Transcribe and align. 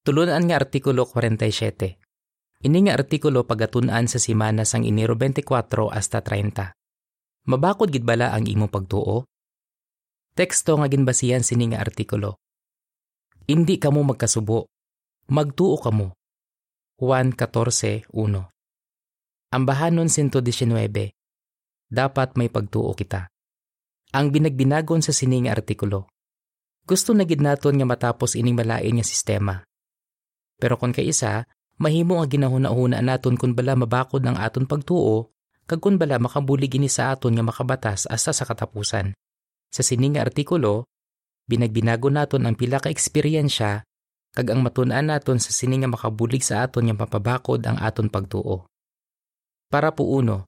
Tulunan 0.00 0.48
nga 0.48 0.56
Artikulo 0.56 1.04
47. 1.04 2.00
Ini 2.64 2.78
nga 2.88 2.96
artikulo 2.96 3.44
pagatunan 3.44 4.08
sa 4.08 4.16
simana 4.16 4.64
sang 4.64 4.88
Enero 4.88 5.12
24 5.12 5.92
hasta 5.92 6.24
30. 6.24 6.72
Mabakod 7.44 7.92
gid 7.92 8.08
bala 8.08 8.32
ang 8.32 8.48
imo 8.48 8.72
pagtuo? 8.72 9.28
Teksto 10.32 10.80
nga 10.80 10.88
ginbasihan 10.88 11.44
sini 11.44 11.76
nga 11.76 11.84
artikulo. 11.84 12.40
Hindi 13.44 13.76
kamo 13.76 14.00
magkasubo. 14.00 14.72
Magtuo 15.36 15.76
kamo. 15.76 16.16
Juan 16.96 17.36
14:1. 17.36 18.08
Ambahanon 19.52 20.08
119. 20.08 21.12
Dapat 21.92 22.40
may 22.40 22.48
pagtuo 22.48 22.96
kita. 22.96 23.28
Ang 24.16 24.32
binagbinagon 24.32 25.04
sa 25.04 25.12
sini 25.12 25.44
nga 25.44 25.60
artikulo. 25.60 26.08
Gusto 26.88 27.12
na 27.12 27.28
gid 27.28 27.44
naton 27.44 27.76
nga 27.76 27.84
matapos 27.84 28.32
ining 28.32 28.56
malain 28.56 28.96
nga 28.96 29.04
sistema 29.04 29.60
pero 30.60 30.76
kung 30.76 30.92
kay 30.92 31.08
isa, 31.08 31.48
mahimo 31.80 32.20
nga 32.20 32.28
ginahuna-huna 32.28 33.00
naton 33.00 33.40
kung 33.40 33.56
bala 33.56 33.72
mabakod 33.72 34.20
ang 34.20 34.36
aton 34.36 34.68
pagtuo, 34.68 35.32
kag 35.64 35.80
kung 35.80 35.96
bala 35.96 36.20
makabuli 36.20 36.68
gini 36.68 36.92
sa 36.92 37.16
aton 37.16 37.32
nga 37.32 37.40
makabatas 37.40 38.04
asa 38.04 38.36
sa 38.36 38.44
katapusan. 38.44 39.16
Sa 39.72 39.80
sining 39.80 40.20
nga 40.20 40.28
artikulo, 40.28 40.84
binagbinago 41.48 42.12
naton 42.12 42.44
ang 42.44 42.54
pila 42.54 42.76
ka 42.76 42.92
eksperyensya 42.92 43.80
kag 44.30 44.46
ang 44.52 44.60
matun-an 44.62 45.10
naton 45.10 45.42
sa 45.42 45.50
sining 45.50 45.82
nga 45.82 45.90
makabulig 45.90 46.44
sa 46.44 46.68
aton 46.68 46.86
nga 46.86 46.94
mapabakod 46.94 47.64
ang 47.64 47.80
aton 47.80 48.12
pagtuo. 48.12 48.68
Para 49.72 49.90
po 49.96 50.06
uno, 50.06 50.46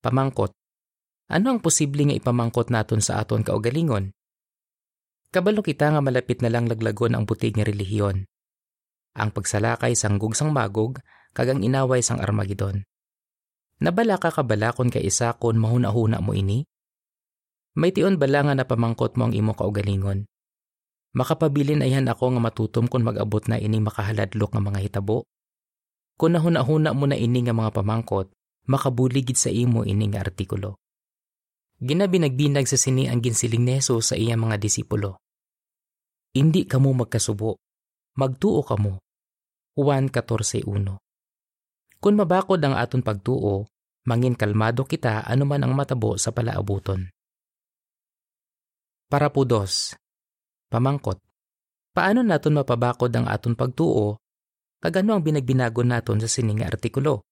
pamangkot. 0.00 0.54
Ano 1.28 1.52
ang 1.52 1.60
posible 1.60 2.08
nga 2.08 2.16
ipamangkot 2.16 2.72
naton 2.72 3.04
sa 3.04 3.20
aton 3.20 3.44
kaugalingon? 3.44 4.16
Kabalo 5.28 5.60
kita 5.60 5.92
nga 5.92 6.00
malapit 6.00 6.40
na 6.40 6.48
lang 6.48 6.64
laglagon 6.72 7.12
ang 7.12 7.28
butig 7.28 7.52
nga 7.52 7.68
relihiyon 7.68 8.24
ang 9.18 9.34
pagsalakay 9.34 9.98
sang 9.98 10.16
gugsang 10.16 10.54
magog 10.54 11.02
kag 11.34 11.50
ang 11.50 11.60
inaway 11.60 12.00
sang 12.00 12.22
Armageddon. 12.22 12.86
Nabala 13.78 14.18
ka 14.18 14.34
kabala 14.34 14.74
kon 14.74 14.90
kay 14.90 15.06
isa 15.06 15.34
kon 15.38 15.58
mahuna-huna 15.58 16.18
mo 16.18 16.34
ini? 16.34 16.66
May 17.78 17.94
tion 17.94 18.18
bala 18.18 18.42
nga 18.42 18.54
napamangkot 18.58 19.14
mo 19.14 19.30
ang 19.30 19.34
imo 19.38 19.54
kaugalingon. 19.54 20.26
Makapabilin 21.14 21.86
ayhan 21.86 22.10
ako 22.10 22.34
nga 22.34 22.42
matutom 22.42 22.90
kon 22.90 23.06
mag-abot 23.06 23.46
na 23.46 23.54
ining 23.54 23.86
makahaladlok 23.86 24.50
nga 24.50 24.62
mga 24.62 24.80
hitabo. 24.82 25.26
Kung 26.18 26.34
nahuna-huna 26.34 26.90
mo 26.90 27.06
na 27.06 27.14
ini 27.14 27.46
nga 27.46 27.54
mga 27.54 27.70
pamangkot, 27.70 28.34
makabuligid 28.66 29.38
sa 29.38 29.54
imo 29.54 29.86
ini 29.86 30.10
nga 30.10 30.26
artikulo. 30.26 30.82
Ginabinagbinag 31.78 32.66
sa 32.66 32.74
sini 32.74 33.06
ang 33.06 33.22
ginsiling 33.22 33.62
ni 33.62 33.78
Jesus 33.78 34.10
sa 34.10 34.18
iyang 34.18 34.42
mga 34.42 34.58
disipulo. 34.58 35.22
Hindi 36.34 36.66
kamo 36.66 36.90
magkasubo, 36.90 37.62
magtuo 38.18 38.66
kamo, 38.66 38.98
Juan 39.78 40.10
14.1 40.10 40.66
Kung 42.02 42.14
mabakod 42.18 42.58
ang 42.58 42.74
aton 42.74 42.98
pagtuo, 42.98 43.62
mangin 44.10 44.34
kalmado 44.34 44.82
kita 44.82 45.22
anuman 45.22 45.62
ang 45.62 45.70
matabo 45.70 46.18
sa 46.18 46.34
palaabuton. 46.34 47.06
Para 49.06 49.30
po 49.30 49.46
dos, 49.46 49.94
pamangkot. 50.66 51.22
Paano 51.94 52.26
naton 52.26 52.58
mapabakod 52.58 53.14
ang 53.14 53.30
aton 53.30 53.54
pagtuo? 53.54 54.18
Kagano 54.82 55.14
ang 55.14 55.22
binagbinago 55.22 55.86
naton 55.86 56.18
sa 56.18 56.26
sining 56.26 56.66
artikulo? 56.66 57.22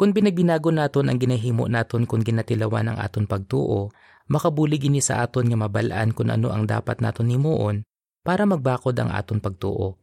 Kung 0.00 0.16
binagbinago 0.16 0.72
naton 0.72 1.12
ang 1.12 1.20
ginahimo 1.20 1.68
naton 1.68 2.08
kung 2.08 2.24
ginatilawan 2.24 2.96
ang 2.96 2.96
aton 2.96 3.28
pagtuo, 3.28 3.92
makabuli 4.32 4.80
gini 4.80 5.04
sa 5.04 5.20
aton 5.20 5.52
nga 5.52 5.68
mabalaan 5.68 6.16
kung 6.16 6.32
ano 6.32 6.48
ang 6.48 6.64
dapat 6.64 7.04
naton 7.04 7.28
himuon 7.28 7.84
para 8.24 8.48
magbakod 8.48 8.96
ang 8.96 9.12
aton 9.12 9.44
pagtuo. 9.44 10.00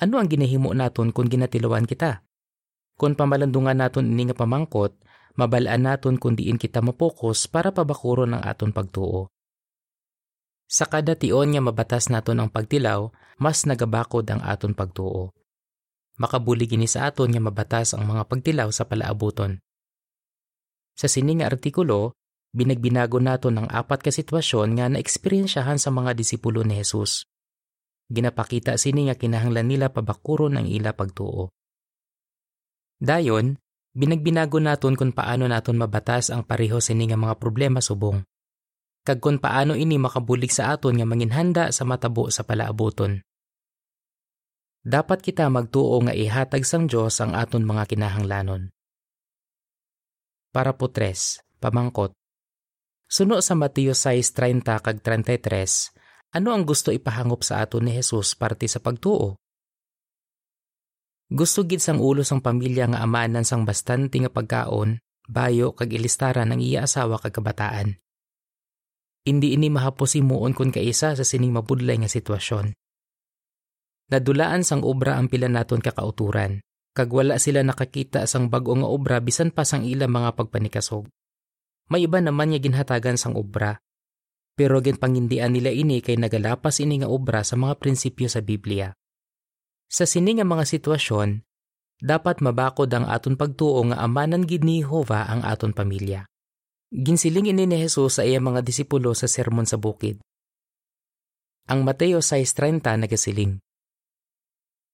Ano 0.00 0.16
ang 0.16 0.32
ginahimo 0.32 0.72
naton 0.72 1.12
kung 1.12 1.28
ginatilawan 1.28 1.84
kita? 1.84 2.24
Kung 2.96 3.12
pamalandungan 3.12 3.76
naton 3.76 4.08
ini 4.08 4.32
nga 4.32 4.36
pamangkot, 4.40 4.96
mabalaan 5.36 5.84
naton 5.84 6.16
kung 6.16 6.32
diin 6.32 6.56
kita 6.56 6.80
mapokus 6.80 7.44
para 7.44 7.68
pabakuron 7.68 8.32
ang 8.32 8.40
aton 8.40 8.72
pagtuo. 8.72 9.28
Sa 10.64 10.88
kada 10.88 11.20
tion 11.20 11.52
nga 11.52 11.60
mabatas 11.60 12.08
naton 12.08 12.40
ang 12.40 12.48
pagtilaw, 12.48 13.12
mas 13.44 13.68
nagabakod 13.68 14.24
ang 14.32 14.40
aton 14.40 14.72
pagtuo. 14.72 15.36
Makabuli 16.16 16.64
gini 16.64 16.88
sa 16.88 17.04
aton 17.04 17.28
nga 17.28 17.42
mabatas 17.44 17.92
ang 17.92 18.08
mga 18.08 18.24
pagtilaw 18.24 18.72
sa 18.72 18.88
palaabuton. 18.88 19.60
Sa 20.96 21.12
sining 21.12 21.44
nga 21.44 21.52
artikulo, 21.52 22.16
binagbinago 22.56 23.20
naton 23.20 23.60
ang 23.60 23.68
apat 23.68 24.00
ka 24.00 24.08
sitwasyon 24.08 24.80
nga 24.80 24.88
naeksperyensyahan 24.88 25.76
sa 25.76 25.92
mga 25.92 26.16
disipulo 26.16 26.64
ni 26.64 26.80
Jesus 26.80 27.29
ginapakita 28.10 28.74
sini 28.74 29.06
nga 29.08 29.16
kinahanglan 29.16 29.70
nila 29.70 29.94
pabakuron 29.94 30.58
ang 30.58 30.66
ila 30.66 30.90
pagtuo. 30.92 31.54
Dayon, 33.00 33.56
binagbinago 33.94 34.60
naton 34.60 34.98
kung 34.98 35.14
paano 35.14 35.46
naton 35.46 35.78
mabatas 35.78 36.28
ang 36.28 36.44
pareho 36.44 36.82
sini 36.82 37.08
nga 37.08 37.16
mga 37.16 37.38
problema 37.38 37.78
subong. 37.80 38.20
Kag 39.00 39.22
kung 39.24 39.40
paano 39.40 39.72
ini 39.72 39.96
makabulig 39.96 40.52
sa 40.52 40.76
aton 40.76 41.00
nga 41.00 41.08
manginhanda 41.08 41.72
sa 41.72 41.88
matabo 41.88 42.28
sa 42.28 42.44
palaabuton. 42.44 43.24
Dapat 44.84 45.24
kita 45.24 45.48
magtuo 45.48 45.96
nga 46.04 46.12
ihatag 46.12 46.68
sang 46.68 46.84
Dios 46.84 47.16
ang 47.24 47.32
aton 47.32 47.64
mga 47.64 47.88
kinahanglanon. 47.88 48.68
Para 50.50 50.74
po 50.74 50.90
tres, 50.90 51.40
pamangkot. 51.62 52.12
Suno 53.10 53.38
sa 53.40 53.54
Mateo 53.54 53.94
6:30 53.96 54.66
kag 54.82 54.98
33, 55.02 55.99
ano 56.30 56.48
ang 56.54 56.62
gusto 56.62 56.94
ipahangop 56.94 57.42
sa 57.42 57.66
ato 57.66 57.82
ni 57.82 57.90
Jesus 57.90 58.38
parte 58.38 58.70
sa 58.70 58.78
pagtuo? 58.78 59.34
Gusto 61.30 61.62
gid 61.62 61.78
sang 61.78 62.02
ulo 62.02 62.26
sang 62.26 62.42
pamilya 62.42 62.90
nga 62.90 63.02
amanan 63.06 63.46
sang 63.46 63.62
bastante 63.62 64.18
nga 64.18 64.30
pagkaon, 64.30 64.98
bayo 65.30 65.74
kag 65.74 65.94
ilistara 65.94 66.42
ng 66.42 66.58
iya 66.58 66.86
asawa 66.86 67.22
kag 67.22 67.34
kabataan. 67.34 67.98
Hindi 69.22 69.54
ini 69.54 69.70
mahapos 69.70 70.18
imuon 70.18 70.54
kun 70.54 70.74
kaisa 70.74 71.14
sa 71.14 71.22
sining 71.22 71.54
mabudlay 71.54 72.02
nga 72.02 72.10
sitwasyon. 72.10 72.74
Nadulaan 74.10 74.66
sang 74.66 74.82
obra 74.82 75.14
ang 75.14 75.30
pila 75.30 75.46
naton 75.46 75.78
kakauturan, 75.78 76.58
kag 76.98 77.10
wala 77.14 77.38
sila 77.38 77.62
nakakita 77.62 78.26
sang 78.26 78.50
bag-o 78.50 78.74
nga 78.74 78.90
obra 78.90 79.22
bisan 79.22 79.54
pa 79.54 79.62
sang 79.62 79.86
ilang 79.86 80.10
mga 80.10 80.34
pagpanikasog. 80.34 81.06
May 81.90 82.10
iba 82.10 82.18
naman 82.18 82.50
nga 82.50 82.58
ginhatagan 82.58 83.14
sang 83.14 83.38
obra, 83.38 83.78
pero 84.60 84.84
ginpangindian 84.84 85.56
nila 85.56 85.72
ini 85.72 86.04
kay 86.04 86.20
nagalapas 86.20 86.84
ini 86.84 87.00
nga 87.00 87.08
obra 87.08 87.40
sa 87.40 87.56
mga 87.56 87.80
prinsipyo 87.80 88.28
sa 88.28 88.44
Biblia. 88.44 88.92
Sa 89.88 90.04
sini 90.04 90.36
nga 90.36 90.44
mga 90.44 90.68
sitwasyon, 90.68 91.40
dapat 92.04 92.44
mabakod 92.44 92.92
ang 92.92 93.08
aton 93.08 93.40
pagtuo 93.40 93.80
nga 93.88 94.04
amanan 94.04 94.44
gid 94.44 94.60
ni 94.60 94.84
Jehova 94.84 95.24
ang 95.32 95.40
aton 95.48 95.72
pamilya. 95.72 96.28
Ginsiling 96.92 97.48
ini 97.48 97.64
ni 97.64 97.80
Jesus 97.80 98.20
sa 98.20 98.22
iyang 98.28 98.52
mga 98.52 98.60
disipulo 98.60 99.16
sa 99.16 99.32
sermon 99.32 99.64
sa 99.64 99.80
bukid. 99.80 100.20
Ang 101.72 101.80
Mateo 101.80 102.20
6.30 102.20 102.84
nagasiling, 103.08 103.64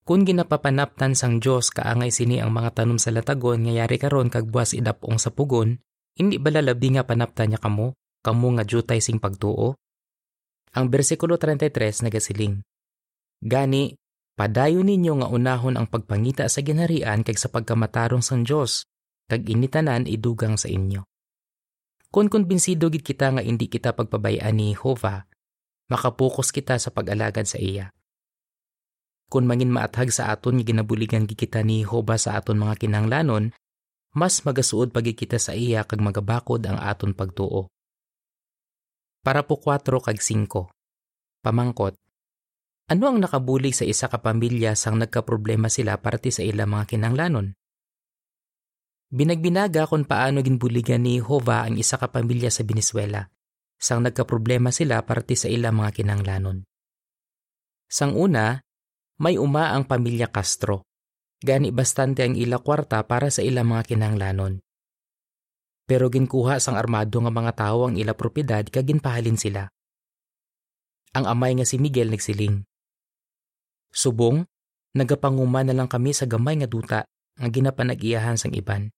Kung 0.07 0.23
ginapapanaptan 0.23 1.19
sang 1.19 1.43
Dios 1.43 1.75
kaangay 1.75 2.15
sini 2.15 2.39
ang 2.39 2.55
mga 2.55 2.79
tanom 2.79 3.03
sa 3.03 3.11
latagon 3.11 3.67
nga 3.67 3.83
yari 3.83 3.99
karon 3.99 4.31
kag 4.31 4.47
buwas 4.47 4.79
idapong 4.79 5.19
sa 5.19 5.35
pugon, 5.35 5.83
hindi 6.15 6.39
ba 6.39 6.55
lalabi 6.55 6.95
nga 6.95 7.03
panaptan 7.03 7.51
niya 7.51 7.59
kamo? 7.59 7.99
Kamo 8.27 8.59
nga 8.59 8.67
jutay 8.67 8.99
sing 8.99 9.23
pagtuo? 9.23 9.79
Ang 10.75 10.91
bersikulo 10.91 11.39
33 11.39 12.11
nagasiling, 12.11 12.59
Gani, 13.39 13.95
padayon 14.35 14.91
ninyo 14.91 15.23
nga 15.23 15.29
unahon 15.31 15.79
ang 15.79 15.87
pagpangita 15.87 16.51
sa 16.51 16.59
ginharian 16.67 17.23
kag 17.23 17.39
sa 17.39 17.47
pagkamatarong 17.47 18.25
sang 18.25 18.43
Dios, 18.43 18.83
kag 19.31 19.47
initanan 19.47 20.11
idugang 20.11 20.59
sa 20.59 20.67
inyo. 20.67 21.07
Kung 22.11 22.27
kumbinsido 22.27 22.91
gid 22.91 23.07
kita 23.07 23.31
nga 23.37 23.43
hindi 23.45 23.71
kita 23.71 23.93
pagpabayaan 23.93 24.57
ni 24.57 24.75
Jehova, 24.75 25.29
makapokus 25.93 26.51
kita 26.51 26.81
sa 26.81 26.91
pag-alagad 26.91 27.47
sa 27.47 27.61
iya. 27.61 27.93
Kung 29.31 29.45
mangin 29.45 29.71
maathag 29.71 30.11
sa 30.11 30.35
aton 30.35 30.59
nga 30.59 30.65
ginabuligan 30.67 31.31
gid 31.31 31.37
kita 31.37 31.61
ni 31.63 31.85
Jehova 31.85 32.17
sa 32.17 32.41
aton 32.41 32.57
mga 32.57 32.83
kinahanglanon, 32.83 33.53
mas 34.17 34.41
magasuod 34.49 34.97
pagi 34.97 35.13
kita 35.13 35.37
sa 35.37 35.53
iya 35.53 35.85
kag 35.85 36.01
magabakod 36.01 36.65
ang 36.65 36.81
aton 36.81 37.13
pagtuo. 37.13 37.69
Para 39.27 39.43
po 39.43 39.59
4 39.59 39.83
kag 39.99 40.23
5. 40.23 40.71
Pamangkot. 41.43 41.99
Ano 42.87 43.11
ang 43.11 43.19
nakabulig 43.19 43.75
sa 43.75 43.83
isa 43.83 44.07
ka 44.07 44.23
pamilya 44.23 44.79
sang 44.79 45.03
nagkaproblema 45.03 45.67
sila 45.67 45.99
parte 45.99 46.31
sa 46.31 46.47
ilang 46.47 46.71
mga 46.71 46.95
kinanglanon? 46.95 47.59
Binagbinaga 49.11 49.91
kung 49.91 50.07
paano 50.07 50.47
ginbuligan 50.47 51.03
ni 51.03 51.19
Jehova 51.19 51.67
ang 51.67 51.75
isa 51.75 51.99
ka 51.99 52.07
pamilya 52.07 52.55
sa 52.55 52.63
Venezuela 52.63 53.27
sang 53.75 54.07
nagkaproblema 54.07 54.71
sila 54.71 55.03
parte 55.03 55.35
sa 55.35 55.51
ilang 55.51 55.75
mga 55.75 55.91
kinanglanon. 55.99 56.63
Sang 57.91 58.15
una, 58.15 58.63
may 59.19 59.43
uma 59.43 59.75
ang 59.75 59.91
pamilya 59.91 60.31
Castro. 60.31 60.87
Gani 61.43 61.75
bastante 61.75 62.23
ang 62.23 62.39
ila 62.39 62.63
kwarta 62.63 63.03
para 63.11 63.27
sa 63.35 63.43
ilang 63.43 63.75
mga 63.75 63.91
kinanglanon 63.91 64.63
pero 65.87 66.11
ginkuha 66.11 66.59
sang 66.59 66.75
armado 66.75 67.23
nga 67.23 67.33
mga 67.33 67.53
tawo 67.55 67.89
ang 67.89 67.97
ila 67.97 68.13
propiedad 68.13 68.67
kag 68.67 68.85
ginpahalin 68.85 69.39
sila. 69.39 69.71
Ang 71.15 71.25
amay 71.25 71.57
nga 71.57 71.65
si 71.65 71.79
Miguel 71.81 72.13
nagsiling. 72.13 72.67
Subong, 73.95 74.45
Nagapanguma 74.97 75.61
na 75.61 75.77
lang 75.77 75.93
kami 75.93 76.17
sa 76.17 76.25
gamay 76.25 76.57
nga 76.57 76.65
duta 76.65 77.05
nga 77.37 77.49
ginapanag-iyahan 77.53 78.41
sang 78.41 78.57
iban. 78.57 78.89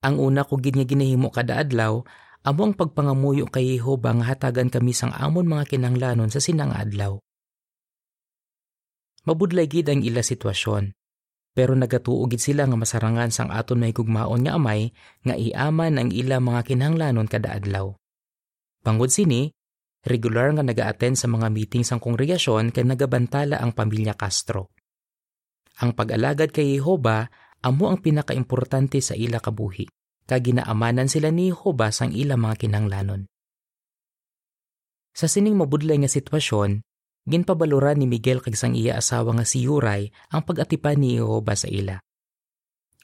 Ang 0.00 0.16
una 0.16 0.40
ko 0.48 0.56
gid 0.56 0.72
nga 0.72 0.88
ginahimo 0.88 1.28
kada 1.28 1.60
adlaw 1.60 2.00
amo 2.42 2.60
ang 2.64 2.74
pagpangamuyo 2.74 3.44
kay 3.52 3.76
Jehova 3.76 4.16
nga 4.16 4.32
hatagan 4.32 4.72
kami 4.72 4.96
sang 4.96 5.12
amon 5.12 5.44
mga 5.44 5.68
kinanglanon 5.68 6.32
sa 6.32 6.40
sinang 6.40 6.72
adlaw. 6.72 7.20
Mabudlay 9.28 9.68
gid 9.68 9.92
ang 9.92 10.00
ila 10.00 10.24
sitwasyon. 10.24 10.96
Pero 11.52 11.76
nagatuo 11.76 12.24
gid 12.32 12.40
sila 12.40 12.64
nga 12.64 12.76
masarangan 12.80 13.28
sang 13.28 13.52
aton 13.52 13.84
mahigugmaon 13.84 14.48
nga 14.48 14.56
amay 14.56 14.96
nga 15.20 15.36
iaman 15.36 16.00
ang 16.00 16.08
ila 16.08 16.40
mga 16.40 16.60
kinahanglanon 16.64 17.28
kada 17.28 17.52
adlaw. 17.52 17.92
Pangod 18.80 19.12
sini, 19.12 19.52
regular 20.08 20.50
nga 20.56 20.64
naga-attend 20.64 21.20
sa 21.20 21.28
mga 21.28 21.52
meeting 21.52 21.84
sang 21.84 22.00
kongregasyon 22.00 22.72
kay 22.72 22.88
nagabantala 22.88 23.60
ang 23.60 23.76
pamilya 23.76 24.16
Castro. 24.16 24.72
Ang 25.84 25.92
pag-alagad 25.92 26.50
kay 26.56 26.76
Jehova 26.76 27.28
amo 27.62 27.92
ang 27.92 28.00
pinakaimportante 28.00 28.98
sa 29.04 29.14
ila 29.14 29.38
kabuhi, 29.38 29.86
kag 30.26 30.42
ginaamanan 30.48 31.06
sila 31.06 31.28
ni 31.28 31.52
Jehova 31.52 31.92
sang 31.94 32.16
ila 32.16 32.34
mga 32.34 32.64
kinahanglanon. 32.64 33.28
Sa 35.12 35.28
sining 35.28 35.60
mabudlay 35.60 36.00
nga 36.00 36.08
sitwasyon, 36.08 36.80
ginpabaluran 37.28 38.02
ni 38.02 38.10
Miguel 38.10 38.42
kag 38.42 38.58
sang 38.58 38.74
iya 38.74 38.98
asawa 38.98 39.38
nga 39.38 39.46
si 39.46 39.62
Yuray 39.62 40.10
ang 40.30 40.42
pag-atipan 40.42 40.98
ni 40.98 41.18
Jehova 41.18 41.54
sa 41.54 41.70
ila. 41.70 42.02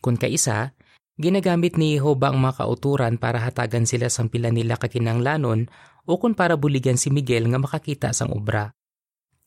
Kun 0.03 0.19
kaisa, 0.19 0.75
ginagamit 1.19 1.79
ni 1.79 1.99
Jehova 1.99 2.31
ang 2.31 2.39
mga 2.43 2.63
kauturan 2.63 3.15
para 3.19 3.43
hatagan 3.43 3.87
sila 3.87 4.11
sang 4.11 4.31
pila 4.31 4.51
nila 4.51 4.79
kakinanglanon 4.79 5.71
o 6.07 6.19
kun 6.19 6.35
para 6.35 6.59
buligan 6.59 6.99
si 6.99 7.11
Miguel 7.11 7.47
nga 7.51 7.59
makakita 7.63 8.11
sang 8.15 8.35
obra. 8.35 8.75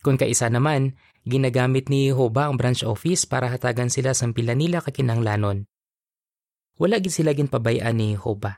Kun 0.02 0.18
kaisa 0.18 0.50
naman, 0.50 0.98
ginagamit 1.28 1.92
ni 1.92 2.10
Jehova 2.10 2.50
ang 2.50 2.58
branch 2.58 2.82
office 2.82 3.30
para 3.30 3.52
hatagan 3.52 3.92
sila 3.92 4.16
sang 4.16 4.34
pila 4.34 4.58
nila 4.58 4.82
kakinanglanon. 4.82 5.68
Wala 6.82 6.98
gid 6.98 7.14
sila 7.14 7.36
ginpabayaan 7.38 7.94
ni 7.94 8.18
Jehova. 8.18 8.58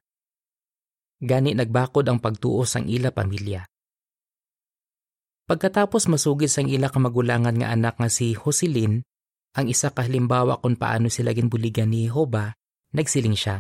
Gani 1.24 1.56
nagbakod 1.56 2.08
ang 2.08 2.20
pagtuo 2.24 2.64
sang 2.64 2.88
ila 2.88 3.12
pamilya. 3.12 3.68
Pagkatapos 5.44 6.08
masugid 6.08 6.48
sang 6.48 6.72
ila 6.72 6.88
ka 6.88 7.04
magulangan 7.04 7.60
nga 7.60 7.76
anak 7.76 8.00
nga 8.00 8.08
si 8.08 8.32
Jocelyn, 8.32 9.04
ang 9.54 9.66
isa 9.68 9.92
ka 9.92 10.08
halimbawa 10.08 10.64
kung 10.64 10.80
paano 10.80 11.12
sila 11.12 11.36
ginbuligan 11.36 11.92
ni 11.92 12.08
Jehova, 12.08 12.56
nagsiling 12.96 13.36
siya. 13.36 13.60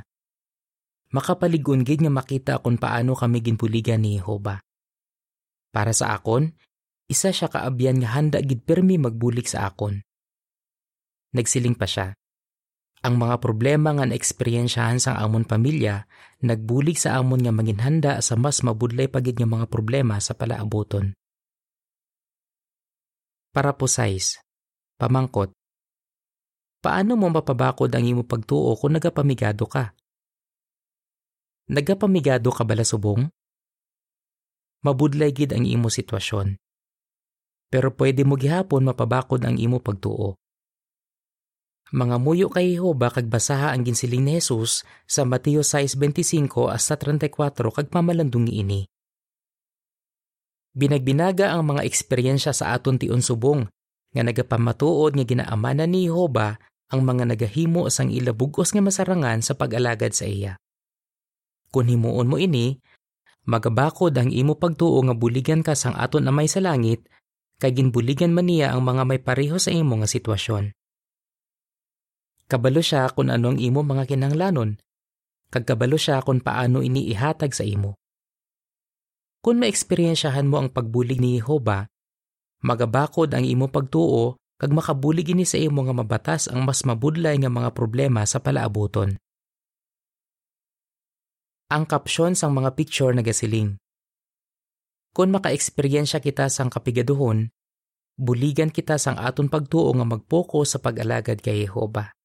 Makapaligon 1.11 1.83
gid 1.83 1.99
nga 1.99 2.09
makita 2.09 2.53
kung 2.63 2.79
paano 2.79 3.13
kami 3.19 3.43
ginbuligan 3.43 3.99
ni 3.99 4.15
Jehova. 4.15 4.63
Para 5.75 5.91
sa 5.91 6.15
akon, 6.15 6.55
isa 7.11 7.35
siya 7.35 7.51
kaabyan 7.51 7.99
nga 7.99 8.15
handa 8.15 8.39
gid 8.39 8.63
permi 8.63 8.95
magbulik 8.95 9.45
sa 9.45 9.67
akon. 9.67 10.01
Nagsiling 11.35 11.75
pa 11.75 11.83
siya. 11.83 12.15
Ang 13.03 13.19
mga 13.19 13.43
problema 13.43 13.91
nga 13.91 14.07
naeksperyensyahan 14.07 15.03
sang 15.03 15.19
amon 15.19 15.43
pamilya, 15.43 16.07
nagbulig 16.39 16.95
sa 16.95 17.19
amon 17.19 17.43
nga 17.43 17.51
manginhanda 17.51 18.23
sa 18.23 18.39
mas 18.39 18.63
mabudlay 18.63 19.11
pagid 19.11 19.35
nga 19.35 19.49
mga 19.49 19.67
problema 19.67 20.15
sa 20.23 20.31
palaaboton. 20.31 21.11
Para 23.53 23.69
po 23.77 23.85
size. 23.85 24.41
Pamangkot. 24.97 25.53
Paano 26.81 27.13
mo 27.13 27.29
mapabakod 27.29 27.93
ang 27.93 28.01
imo 28.01 28.25
pagtuo 28.25 28.73
kung 28.73 28.97
nagapamigado 28.97 29.69
ka? 29.69 29.93
Nagapamigado 31.69 32.49
ka 32.49 32.65
bala 32.65 32.81
subong? 32.81 33.29
Mabudlay 34.81 35.29
gid 35.29 35.53
ang 35.53 35.69
imo 35.69 35.93
sitwasyon. 35.93 36.57
Pero 37.69 37.93
pwede 37.93 38.25
mo 38.25 38.41
gihapon 38.41 38.89
mapabakod 38.89 39.45
ang 39.45 39.61
imo 39.61 39.77
pagtuo. 39.77 40.33
Mga 41.93 42.17
muyo 42.17 42.49
kay 42.49 42.73
Jehova 42.73 43.13
kag 43.13 43.29
basaha 43.29 43.69
ang 43.69 43.85
ginsiling 43.85 44.25
ni 44.25 44.41
Jesus 44.41 44.81
sa 45.05 45.29
Mateo 45.29 45.61
6:25 45.61 46.73
hasta 46.73 46.97
34 46.97 47.69
kag 47.69 47.87
pamalandong 47.93 48.49
ini. 48.49 48.89
Binagbinaga 50.73 51.53
ang 51.53 51.69
mga 51.69 51.85
eksperyensya 51.85 52.49
sa 52.49 52.73
aton 52.73 52.97
tiun 52.97 53.21
subong 53.21 53.69
nga 54.13 54.21
nagapamatuod 54.25 55.13
nga 55.13 55.25
ginaamanan 55.25 55.89
ni 55.93 56.09
Jehova 56.09 56.57
ang 56.89 57.01
mga 57.05 57.29
nagahimo 57.29 57.89
sang 57.93 58.09
ilabugos 58.09 58.73
nga 58.73 58.81
masarangan 58.81 59.41
sa 59.41 59.53
pag-alagad 59.57 60.13
sa 60.13 60.25
iya. 60.25 60.57
Kung 61.73 61.89
himuon 61.89 62.29
mo 62.29 62.37
ini, 62.37 62.77
magabakod 63.49 64.13
ang 64.13 64.29
imo 64.29 64.57
pagtuo 64.57 65.01
nga 65.01 65.17
buligan 65.17 65.65
ka 65.65 65.73
sang 65.73 65.97
aton 65.97 66.29
amay 66.29 66.45
sa 66.45 66.61
langit 66.61 67.05
kay 67.57 67.73
ginbuligan 67.73 68.33
man 68.33 68.45
niya 68.49 68.73
ang 68.73 68.85
mga 68.85 69.03
may 69.09 69.21
pareho 69.21 69.57
sa 69.57 69.73
imo 69.73 69.97
nga 70.01 70.09
sitwasyon. 70.09 70.73
Kabalo 72.45 72.81
siya 72.85 73.09
kung 73.13 73.33
ano 73.33 73.53
ang 73.53 73.57
imo 73.57 73.81
mga 73.81 74.05
kinanglanon, 74.09 74.77
kag 75.49 75.65
kabalo 75.65 75.97
siya 75.97 76.21
kung 76.21 76.41
paano 76.41 76.85
ini 76.85 77.09
ihatag 77.09 77.53
sa 77.53 77.65
imo. 77.65 77.97
Kung 79.43 79.59
maeksperiensyahan 79.59 80.47
mo 80.47 80.63
ang 80.63 80.71
pagbulig 80.71 81.19
ni 81.19 81.35
Jehova, 81.35 81.83
magabakod 82.63 83.35
ang 83.35 83.43
imo 83.43 83.67
pagtuo 83.67 84.39
kag 84.55 84.71
makabulig 84.71 85.35
ini 85.35 85.43
sa 85.43 85.59
imo 85.59 85.83
nga 85.83 85.91
mabatas 85.91 86.47
ang 86.47 86.63
mas 86.63 86.87
mabudlay 86.87 87.35
nga 87.35 87.51
mga 87.51 87.75
problema 87.75 88.23
sa 88.23 88.39
palaaboton. 88.39 89.19
Ang 91.67 91.83
kapsyon 91.83 92.39
sang 92.39 92.55
mga 92.55 92.71
picture 92.71 93.11
nagasiling. 93.11 93.75
Kung 95.11 95.35
makaeksperyensya 95.35 96.23
kita 96.23 96.47
sang 96.47 96.71
kapigaduhon, 96.71 97.51
buligan 98.15 98.71
kita 98.71 98.95
sang 98.95 99.19
aton 99.19 99.51
pagtuo 99.51 99.91
nga 99.91 100.07
magpoko 100.07 100.63
sa 100.63 100.79
pag-alagad 100.79 101.43
kay 101.43 101.67
Jehova. 101.67 102.15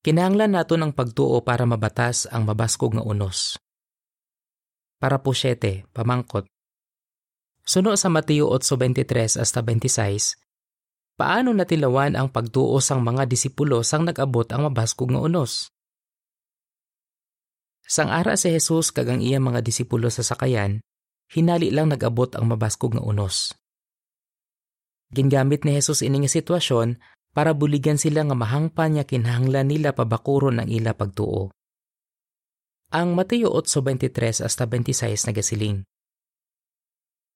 Kinahanglan 0.00 0.56
naton 0.56 0.80
ang 0.80 0.96
pagtuo 0.96 1.44
para 1.44 1.68
mabatas 1.68 2.24
ang 2.32 2.48
mabaskog 2.48 2.96
nga 2.96 3.04
unos. 3.04 3.60
Para 4.98 5.22
po 5.22 5.30
7, 5.30 5.86
pamangkot. 5.94 6.50
Suno 7.62 7.94
sa 7.94 8.10
Mateo 8.10 8.50
8.23 8.50 9.38
hasta 9.38 9.62
26, 9.62 10.34
paano 11.14 11.54
natilawan 11.54 12.18
ang 12.18 12.34
pagtuo 12.34 12.74
sang 12.82 13.06
mga 13.06 13.30
disipulo 13.30 13.86
sang 13.86 14.02
nag-abot 14.02 14.50
ang 14.50 14.66
mabaskog 14.66 15.14
nga 15.14 15.22
unos? 15.22 15.70
Sang 17.86 18.10
ara 18.10 18.34
si 18.34 18.50
Jesus 18.50 18.90
kag 18.90 19.06
ang 19.06 19.22
iya 19.22 19.38
mga 19.38 19.62
disipulo 19.62 20.10
sa 20.10 20.26
sakayan, 20.26 20.82
hinali 21.30 21.70
lang 21.70 21.94
nag-abot 21.94 22.34
ang 22.34 22.50
mabaskog 22.50 22.98
nga 22.98 23.04
unos. 23.04 23.54
Gingamit 25.14 25.62
ni 25.62 25.78
Jesus 25.78 26.02
ini 26.02 26.26
nga 26.26 26.30
sitwasyon 26.32 26.98
para 27.38 27.54
buligan 27.54 28.02
sila 28.02 28.26
nga 28.26 28.34
mahangpan 28.34 28.98
niya 28.98 29.04
kinahanglan 29.06 29.70
nila 29.70 29.94
pabakuron 29.94 30.58
ang 30.58 30.66
ila 30.66 30.90
pagtuo. 30.90 31.54
Ang 32.88 33.12
Mateo 33.12 33.52
8.23 33.52 34.48
hasta 34.48 34.64
26 34.64 35.28
nagasiling. 35.28 35.84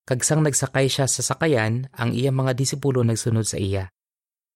Kagsang 0.08 0.40
nagsakay 0.40 0.88
siya 0.88 1.04
sa 1.04 1.20
sakayan, 1.20 1.92
ang 1.92 2.16
iyang 2.16 2.40
mga 2.40 2.56
disipulo 2.56 3.04
nagsunod 3.04 3.44
sa 3.44 3.60
iya. 3.60 3.92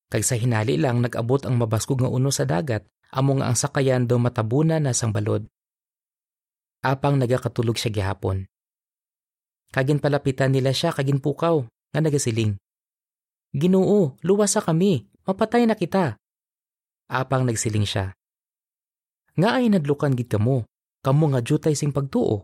Kag 0.09 0.25
sa 0.25 0.41
hinali 0.41 0.81
lang 0.81 1.05
nag-abot 1.05 1.45
ang 1.45 1.61
mabaskog 1.61 2.01
nga 2.01 2.09
uno 2.09 2.33
sa 2.33 2.49
dagat, 2.49 2.89
amo 3.13 3.37
nga 3.37 3.53
ang 3.53 3.57
sakayan 3.61 4.09
daw 4.09 4.17
matabunan 4.17 4.81
na 4.81 4.97
sang 4.97 5.13
balod. 5.13 5.45
Apang 6.81 7.21
nagakatulog 7.21 7.77
siya 7.77 7.93
gihapon. 7.93 8.49
Kagin 9.77 10.01
palapitan 10.01 10.49
nila 10.49 10.73
siya 10.73 10.97
kagin 10.97 11.21
pukaw, 11.21 11.61
nga 11.93 12.01
nagasiling. 12.01 12.57
Ginoo, 13.53 14.17
luwasa 14.25 14.65
kami, 14.65 15.13
mapatay 15.29 15.69
na 15.69 15.77
kita. 15.77 16.17
Apang 17.13 17.45
nagsiling 17.45 17.85
siya. 17.85 18.17
Nga 19.37 19.61
ay 19.61 19.69
nadlukan 19.69 20.17
gid 20.17 20.33
kamo, 20.33 20.65
kamo 21.07 21.31
nga 21.31 21.39
jutay 21.39 21.79
sing 21.79 21.95
pagtuo. 21.95 22.43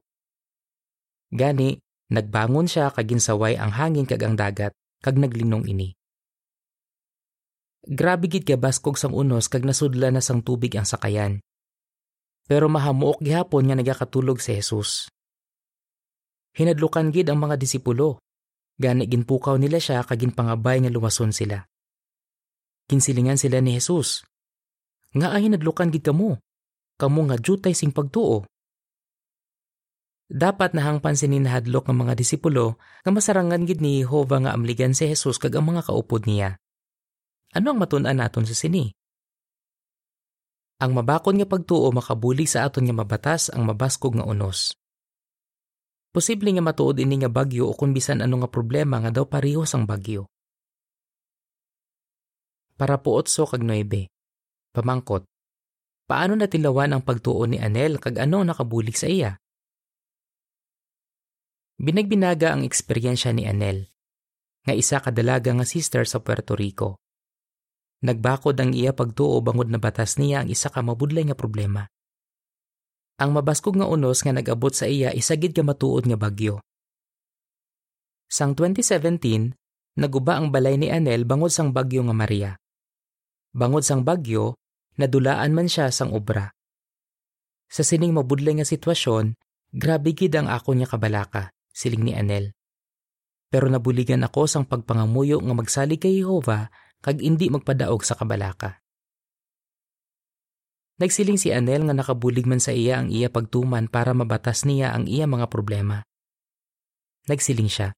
Gani, 1.35 1.75
nagbangon 2.15 2.71
siya 2.71 2.95
kag 2.95 3.11
ginsaway 3.11 3.59
ang 3.59 3.75
hangin 3.75 4.07
kag 4.07 4.23
ang 4.23 4.39
dagat 4.39 4.71
kag 5.03 5.19
naglinong 5.19 5.67
ini. 5.67 5.91
Grabe 7.83 8.31
gid 8.31 8.47
ka 8.47 8.55
baskog 8.55 8.95
sang 8.95 9.11
unos 9.11 9.51
kag 9.51 9.67
nasudla 9.67 10.15
na 10.15 10.23
sang 10.23 10.47
tubig 10.47 10.71
ang 10.79 10.87
sakayan. 10.87 11.43
Pero 12.47 12.71
mahamuok 12.71 13.19
gihapon 13.19 13.67
nga 13.67 13.75
nagakatulog 13.75 14.39
si 14.39 14.55
Jesus. 14.55 15.11
Hinadlukan 16.55 17.11
gid 17.11 17.27
ang 17.27 17.43
mga 17.43 17.59
disipulo. 17.59 18.23
Gani 18.79 19.11
ginpukaw 19.11 19.59
nila 19.59 19.83
siya 19.83 20.07
kag 20.07 20.23
ginpangabay 20.23 20.79
nga 20.87 20.95
lumason 20.95 21.35
sila. 21.35 21.67
Kinsilingan 22.87 23.41
sila 23.41 23.59
ni 23.59 23.75
Jesus. 23.75 24.23
Nga 25.19 25.35
ay 25.35 25.51
hinadlukan 25.51 25.91
gid 25.91 26.07
kamo. 26.07 26.39
Kamo 27.01 27.21
nga 27.27 27.41
jutay 27.41 27.75
sing 27.75 27.91
pagtuo. 27.91 28.47
Dapat 30.33 30.73
nahangpan 30.73 31.13
sininahadlok 31.13 31.93
ng 31.93 32.09
mga 32.09 32.17
disipulo 32.17 32.81
nga 33.05 33.13
masarangan 33.13 33.69
gid 33.69 33.85
ni 33.85 34.01
Jehova 34.01 34.41
nga 34.41 34.57
amligan 34.57 34.97
si 34.97 35.05
Jesus 35.05 35.37
kag 35.37 35.53
ang 35.53 35.69
mga 35.69 35.85
kaupod 35.85 36.25
niya. 36.25 36.57
Ano 37.53 37.77
ang 37.77 37.79
matun-an 37.85 38.17
naton 38.17 38.49
sa 38.49 38.57
sini? 38.57 38.89
Ang 40.81 40.97
mabakon 40.97 41.37
nga 41.37 41.45
pagtuo 41.45 41.93
makabuli 41.93 42.49
sa 42.49 42.65
aton 42.65 42.89
nga 42.89 42.97
mabatas 42.97 43.53
ang 43.53 43.69
mabaskog 43.69 44.17
nga 44.17 44.25
unos. 44.25 44.73
Posible 46.17 46.49
nga 46.57 46.65
matuod 46.65 46.97
ini 46.97 47.21
nga 47.21 47.29
bagyo 47.29 47.69
o 47.69 47.77
kung 47.77 47.93
bisan 47.93 48.25
ano 48.25 48.41
nga 48.41 48.49
problema 48.49 49.05
nga 49.05 49.13
daw 49.13 49.29
pareho 49.29 49.69
sang 49.69 49.85
bagyo. 49.85 50.33
Para 52.81 52.97
po 52.97 53.21
8 53.21 53.29
kag 53.29 53.61
9. 53.61 54.09
Pamangkot. 54.73 55.29
Paano 56.09 56.41
natilawan 56.41 56.97
ang 56.97 57.05
pagtuo 57.05 57.45
ni 57.45 57.61
Anel 57.61 58.01
kag 58.01 58.17
ano 58.17 58.41
nakabulig 58.41 58.97
sa 58.97 59.13
iya? 59.13 59.37
Binagbinaga 61.83 62.55
ang 62.55 62.63
eksperyensya 62.63 63.35
ni 63.35 63.43
Anel, 63.43 63.91
nga 64.63 64.71
isa 64.71 65.03
kadalaga 65.03 65.51
nga 65.51 65.67
sister 65.67 66.07
sa 66.07 66.23
Puerto 66.23 66.55
Rico. 66.55 67.03
Nagbakod 68.07 68.55
ang 68.63 68.71
iya 68.71 68.95
pagtuo 68.95 69.43
bangod 69.43 69.67
na 69.67 69.83
batas 69.83 70.15
niya 70.15 70.47
ang 70.47 70.49
isa 70.55 70.71
ka 70.71 70.79
mabudlay 70.79 71.27
nga 71.27 71.35
problema. 71.35 71.91
Ang 73.19 73.35
mabaskog 73.35 73.83
nga 73.83 73.91
unos 73.91 74.23
nga 74.23 74.31
nag-abot 74.31 74.71
sa 74.71 74.87
iya 74.87 75.11
isagid 75.11 75.59
ka 75.59 75.67
matuod 75.67 76.07
nga 76.07 76.15
bagyo. 76.15 76.63
Sang 78.31 78.55
2017, 78.55 79.99
naguba 79.99 80.39
ang 80.39 80.55
balay 80.55 80.79
ni 80.79 80.87
Anel 80.87 81.27
bangod 81.27 81.51
sang 81.51 81.75
bagyo 81.75 82.07
nga 82.07 82.15
Maria. 82.15 82.51
Bangod 83.51 83.83
sang 83.83 84.07
bagyo, 84.07 84.55
nadulaan 85.03 85.51
man 85.51 85.67
siya 85.67 85.91
sang 85.91 86.15
obra. 86.15 86.47
Sa 87.67 87.83
sining 87.83 88.15
mabudlay 88.15 88.55
nga 88.55 88.67
sitwasyon, 88.71 89.35
grabe 89.75 90.15
gid 90.15 90.39
ang 90.39 90.47
ako 90.47 90.79
niya 90.79 90.87
kabalaka, 90.87 91.51
siling 91.73 92.05
ni 92.05 92.13
Anel. 92.13 92.53
Pero 93.53 93.69
nabuligan 93.69 94.25
ako 94.25 94.49
sang 94.49 94.65
pagpangamuyo 94.65 95.41
nga 95.41 95.53
magsalig 95.57 96.01
kay 96.01 96.25
Jehova 96.25 96.73
kag 97.05 97.21
indi 97.21 97.53
magpadaog 97.53 98.01
sa 98.07 98.17
kabalaka. 98.17 98.81
Nagsiling 101.03 101.41
si 101.41 101.51
Anel 101.51 101.83
nga 101.89 101.97
nakabulig 101.97 102.47
man 102.47 102.63
sa 102.63 102.71
iya 102.71 103.03
ang 103.03 103.11
iya 103.11 103.27
pagtuman 103.27 103.91
para 103.91 104.15
mabatas 104.15 104.63
niya 104.63 104.95
ang 104.95 105.11
iya 105.11 105.27
mga 105.27 105.51
problema. 105.51 106.07
Nagsiling 107.27 107.67
siya. 107.67 107.91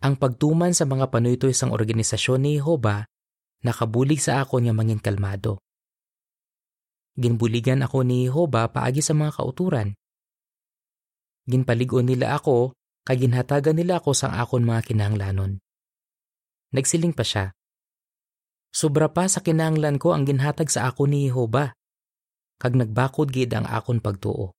Ang 0.00 0.16
pagtuman 0.16 0.72
sa 0.72 0.88
mga 0.88 1.12
panuytoy 1.12 1.52
sang 1.52 1.76
organisasyon 1.76 2.40
ni 2.40 2.56
Jehova 2.56 3.04
nakabulig 3.60 4.24
sa 4.24 4.40
ako 4.40 4.64
niya 4.64 4.72
mangin 4.72 4.96
kalmado. 4.96 5.60
Ginbuligan 7.20 7.84
ako 7.84 8.08
ni 8.08 8.24
Jehova 8.24 8.64
paagi 8.72 9.04
sa 9.04 9.12
mga 9.12 9.36
kauturan. 9.36 9.92
Ginpaligon 11.50 12.06
nila 12.06 12.38
ako 12.38 12.70
kay 13.02 13.26
ginhatagan 13.26 13.74
nila 13.74 13.98
ako 13.98 14.14
sang 14.14 14.30
akon 14.38 14.62
mga 14.62 14.86
kinahanglanon. 14.86 15.58
Nagsiling 16.70 17.10
pa 17.10 17.26
siya. 17.26 17.50
Sobra 18.70 19.10
pa 19.10 19.26
sa 19.26 19.42
kinahanglan 19.42 19.98
ko 19.98 20.14
ang 20.14 20.22
ginhatag 20.22 20.70
sa 20.70 20.86
ako 20.86 21.10
ni 21.10 21.26
Jehova. 21.26 21.74
Kag 22.62 22.78
nagbakod 22.78 23.34
gid 23.34 23.50
ang 23.50 23.66
akon 23.66 23.98
pagtuo. 23.98 24.54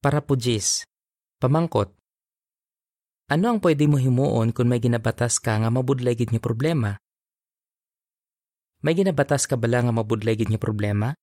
Para 0.00 0.24
po 0.24 0.32
Jis, 0.32 0.88
pamangkot. 1.44 1.92
Ano 3.28 3.52
ang 3.52 3.60
pwede 3.60 3.84
mo 3.84 4.00
himuon 4.00 4.56
kung 4.56 4.72
may 4.72 4.80
ginabatas 4.80 5.36
ka 5.40 5.60
nga 5.60 5.68
mabudlay 5.68 6.16
gid 6.16 6.32
nga 6.32 6.40
problema? 6.40 6.96
May 8.84 8.96
ginabatas 8.96 9.44
ka 9.44 9.56
bala 9.60 9.80
nga 9.84 9.92
mabudlay 9.92 10.36
gid 10.36 10.48
nga 10.48 10.60
problema? 10.60 11.16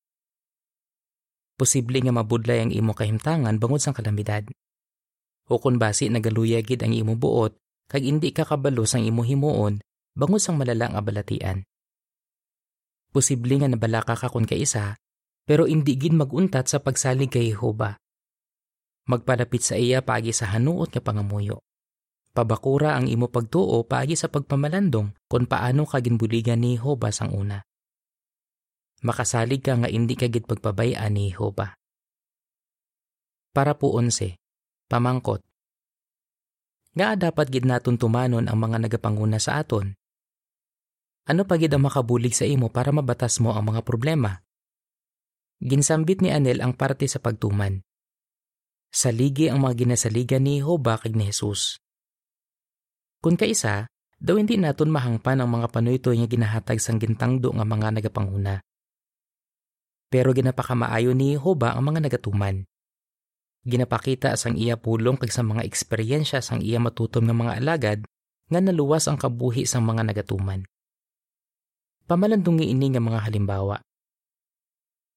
Posible 1.61 2.01
nga 2.01 2.09
mabudlay 2.09 2.65
ang 2.65 2.73
imo 2.73 2.97
kahimtangan 2.97 3.61
bangod 3.61 3.77
sang 3.77 3.93
kalamidad. 3.93 4.49
O 5.45 5.61
kung 5.61 5.77
basi 5.77 6.09
nagaluya 6.09 6.57
gid 6.65 6.81
ang 6.81 6.89
imo 6.89 7.13
buot 7.13 7.53
kag 7.85 8.01
indi 8.01 8.33
ka 8.33 8.49
kabalo 8.49 8.81
sang 8.89 9.05
imo 9.05 9.21
himuon 9.21 9.77
bangod 10.17 10.41
sang 10.41 10.57
malalang 10.57 10.97
abalatian. 10.97 11.61
Posible 13.13 13.61
nga 13.61 13.69
nabalaka 13.69 14.17
ka 14.17 14.33
kun 14.33 14.49
kaisa, 14.49 14.97
pero 15.45 15.69
indi 15.69 16.01
gid 16.01 16.17
maguntat 16.17 16.65
sa 16.65 16.81
pagsalig 16.81 17.29
kay 17.29 17.53
Jehova. 17.53 17.93
Magpalapit 19.05 19.61
sa 19.61 19.77
iya 19.77 20.01
paagi 20.01 20.33
sa 20.33 20.49
hanuot 20.49 20.89
nga 20.89 21.05
pangamuyo. 21.05 21.61
Pabakura 22.33 22.97
ang 22.97 23.05
imo 23.05 23.29
pagtuo 23.29 23.85
paagi 23.85 24.17
sa 24.17 24.33
pagpamalandong 24.33 25.13
kung 25.29 25.45
paano 25.45 25.85
ka 25.85 26.01
ginbuligan 26.01 26.57
ni 26.57 26.81
Jehova 26.81 27.13
sang 27.13 27.37
una. 27.37 27.61
Makasalig 29.01 29.65
ka 29.65 29.73
nga 29.81 29.89
indi 29.89 30.13
ka 30.13 30.29
gid 30.29 30.45
pagpabayaan 30.45 31.13
ni 31.13 31.33
Jehova. 31.33 31.73
Para 33.49 33.73
po 33.73 33.97
onse, 33.97 34.37
pamangkot, 34.85 35.41
nga 36.91 37.15
dapat 37.15 37.47
gid 37.47 37.63
naton 37.63 37.95
tumanon 37.95 38.51
ang 38.51 38.59
mga 38.59 38.77
nagapanguna 38.87 39.39
sa 39.39 39.63
aton. 39.63 39.95
Ano 41.25 41.47
pa 41.47 41.55
gid 41.55 41.71
ang 41.71 41.87
makabulig 41.87 42.35
sa 42.35 42.43
imo 42.43 42.67
para 42.69 42.91
mabatas 42.91 43.39
mo 43.39 43.55
ang 43.55 43.73
mga 43.73 43.81
problema? 43.87 44.43
Ginsambit 45.61 46.19
ni 46.19 46.29
Anel 46.29 46.59
ang 46.59 46.77
parte 46.77 47.09
sa 47.09 47.17
pagtuman. 47.17 47.79
Saligi 48.91 49.47
ang 49.47 49.63
mga 49.63 49.87
ginasaligan 49.87 50.43
ni 50.43 50.59
Jehova 50.59 50.99
kag 50.99 51.15
ni 51.15 51.31
Jesus. 51.31 51.79
Kung 53.23 53.39
kaisa, 53.39 53.87
daw 54.21 54.35
hindi 54.35 54.59
naton 54.59 54.91
mahangpan 54.93 55.39
ang 55.39 55.49
mga 55.49 55.71
panuytoy 55.71 56.19
nga 56.19 56.27
ginahatag 56.27 56.77
sang 56.77 56.99
gintangdo 56.99 57.49
nga 57.55 57.65
mga 57.65 57.97
nagapanguna. 57.97 58.59
Pero 60.11 60.35
ginapakamaayo 60.35 61.15
ni 61.15 61.39
Jehova 61.39 61.71
ang 61.71 61.87
mga 61.87 62.03
nagatuman. 62.11 62.67
Ginapakita 63.63 64.35
sang 64.35 64.59
iya 64.59 64.75
pulong 64.75 65.15
kag 65.15 65.31
sa 65.31 65.45
mga 65.45 65.63
eksperyensya 65.63 66.43
sang 66.43 66.59
iya 66.59 66.83
matutom 66.83 67.29
nga 67.29 67.35
mga 67.37 67.53
alagad 67.63 67.99
nga 68.51 68.59
naluwas 68.59 69.07
ang 69.07 69.15
kabuhi 69.15 69.63
sang 69.63 69.87
mga 69.87 70.03
nagatuman. 70.11 70.67
Pamalandungi 72.11 72.67
ini 72.67 72.91
nga 72.91 72.99
mga 72.99 73.23
halimbawa. 73.23 73.79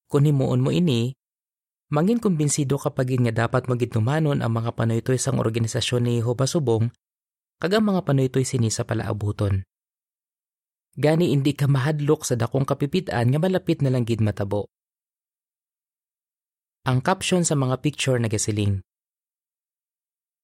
Kung 0.07 0.31
himuon 0.31 0.63
mo 0.63 0.71
ini, 0.71 1.11
mangin 1.91 2.23
kumbinsido 2.23 2.79
kapag 2.79 3.11
nga 3.19 3.35
dapat 3.35 3.67
magitumanon 3.67 4.39
ang 4.39 4.53
mga 4.55 4.79
panuytoy 4.79 5.19
sang 5.19 5.43
organisasyon 5.43 6.07
ni 6.07 6.23
Jehova 6.23 6.47
Subong 6.47 6.95
kag 7.59 7.75
ang 7.75 7.91
mga 7.91 8.07
panuytoy 8.07 8.47
sini 8.47 8.71
sa 8.71 8.87
palaabuton. 8.87 9.67
Gani 10.95 11.35
indi 11.35 11.57
ka 11.59 11.67
mahadlok 11.67 12.23
sa 12.23 12.39
dakong 12.39 12.63
kapipitan 12.63 13.27
nga 13.33 13.41
malapit 13.43 13.83
na 13.83 13.91
lang 13.91 14.07
gid 14.07 14.23
matabo. 14.23 14.71
Ang 16.85 17.01
caption 17.01 17.41
sa 17.49 17.57
mga 17.57 17.81
picture 17.81 18.21
nagasiling. 18.21 18.85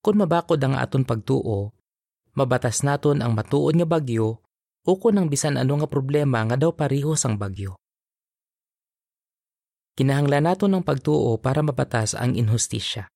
Kung 0.00 0.24
mabakod 0.24 0.56
ang 0.64 0.72
aton 0.72 1.04
pagtuo, 1.04 1.76
mabatas 2.32 2.80
naton 2.80 3.20
ang 3.20 3.36
matuod 3.36 3.76
nga 3.76 3.84
bagyo 3.84 4.40
o 4.88 4.90
kung 4.96 5.20
ang 5.20 5.28
bisan 5.28 5.60
ano 5.60 5.76
nga 5.76 5.88
problema 5.92 6.40
nga 6.48 6.56
daw 6.56 6.72
pareho 6.72 7.12
sang 7.12 7.36
bagyo. 7.36 7.76
Kinahanglan 10.00 10.48
naton 10.48 10.72
ng 10.72 10.80
pagtuo 10.80 11.36
para 11.36 11.60
mabatas 11.60 12.16
ang 12.16 12.32
inhustisya. 12.32 13.12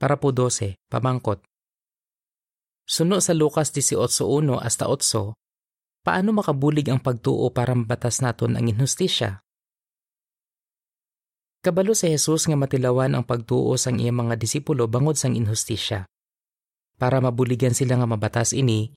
Para 0.00 0.16
po 0.16 0.32
12, 0.32 0.80
pamangkot. 0.88 1.44
Suno 2.88 3.20
sa 3.20 3.36
Lucas 3.36 3.68
18.1 3.68 4.64
hasta 4.64 4.88
8, 4.88 6.08
paano 6.08 6.32
makabulig 6.32 6.88
ang 6.88 7.04
pagtuo 7.04 7.52
para 7.52 7.76
mabatas 7.76 8.24
naton 8.24 8.56
ang 8.56 8.64
inhustisya? 8.64 9.43
Kabalo 11.64 11.96
sa 11.96 12.12
Jesus 12.12 12.44
nga 12.44 12.60
matilawan 12.60 13.16
ang 13.16 13.24
pagtuo 13.24 13.72
sang 13.80 13.96
iyang 13.96 14.28
mga 14.28 14.36
disipulo 14.36 14.84
bangod 14.84 15.16
sang 15.16 15.32
inhustisya. 15.32 16.04
Para 17.00 17.24
mabuligan 17.24 17.72
sila 17.72 17.96
nga 17.96 18.04
mabatas 18.04 18.52
ini, 18.52 18.92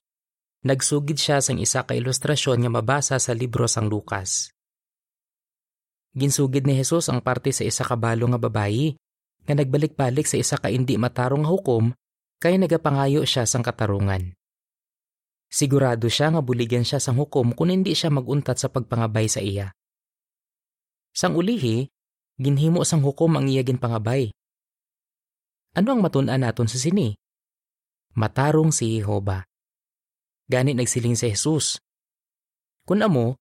nagsugid 0.68 1.16
siya 1.16 1.40
sang 1.40 1.56
isa 1.64 1.88
ka 1.88 1.96
ilustrasyon 1.96 2.60
nga 2.60 2.68
mabasa 2.68 3.16
sa 3.16 3.32
libro 3.32 3.64
sang 3.64 3.88
Lukas. 3.88 4.52
Ginsugid 6.12 6.68
ni 6.68 6.76
Jesus 6.76 7.08
ang 7.08 7.24
parte 7.24 7.56
sa 7.56 7.64
isa 7.64 7.88
ka 7.88 7.96
balo 7.96 8.28
nga 8.28 8.36
babayi 8.36 9.00
nga 9.48 9.56
nagbalik-balik 9.56 10.28
sa 10.28 10.36
isa 10.36 10.60
ka 10.60 10.68
indi 10.68 11.00
matarong 11.00 11.48
hukom 11.48 11.96
kay 12.36 12.60
nagapangayo 12.60 13.24
siya 13.24 13.48
sang 13.48 13.64
katarungan. 13.64 14.36
Sigurado 15.48 16.12
siya 16.12 16.36
nga 16.36 16.44
buligan 16.44 16.84
siya 16.84 17.00
sang 17.00 17.16
hukom 17.16 17.56
kung 17.56 17.72
hindi 17.72 17.96
siya 17.96 18.12
maguntat 18.12 18.60
sa 18.60 18.68
pagpangabay 18.68 19.24
sa 19.24 19.40
iya. 19.40 19.72
Sang 21.16 21.32
ulihi, 21.32 21.88
ginhimo 22.38 22.86
sang 22.86 23.02
hukom 23.02 23.34
ang 23.34 23.50
iya 23.50 23.66
ginpangabay. 23.66 24.30
Ano 25.74 25.88
ang 25.92 26.00
matun-an 26.00 26.46
naton 26.46 26.70
sa 26.70 26.78
sini? 26.78 27.18
Matarong 28.14 28.70
si 28.70 28.98
Jehova. 28.98 29.42
Gani 30.46 30.72
nagsiling 30.72 31.18
si 31.18 31.28
Jesus. 31.34 31.82
Kun 32.86 33.04
amo, 33.04 33.36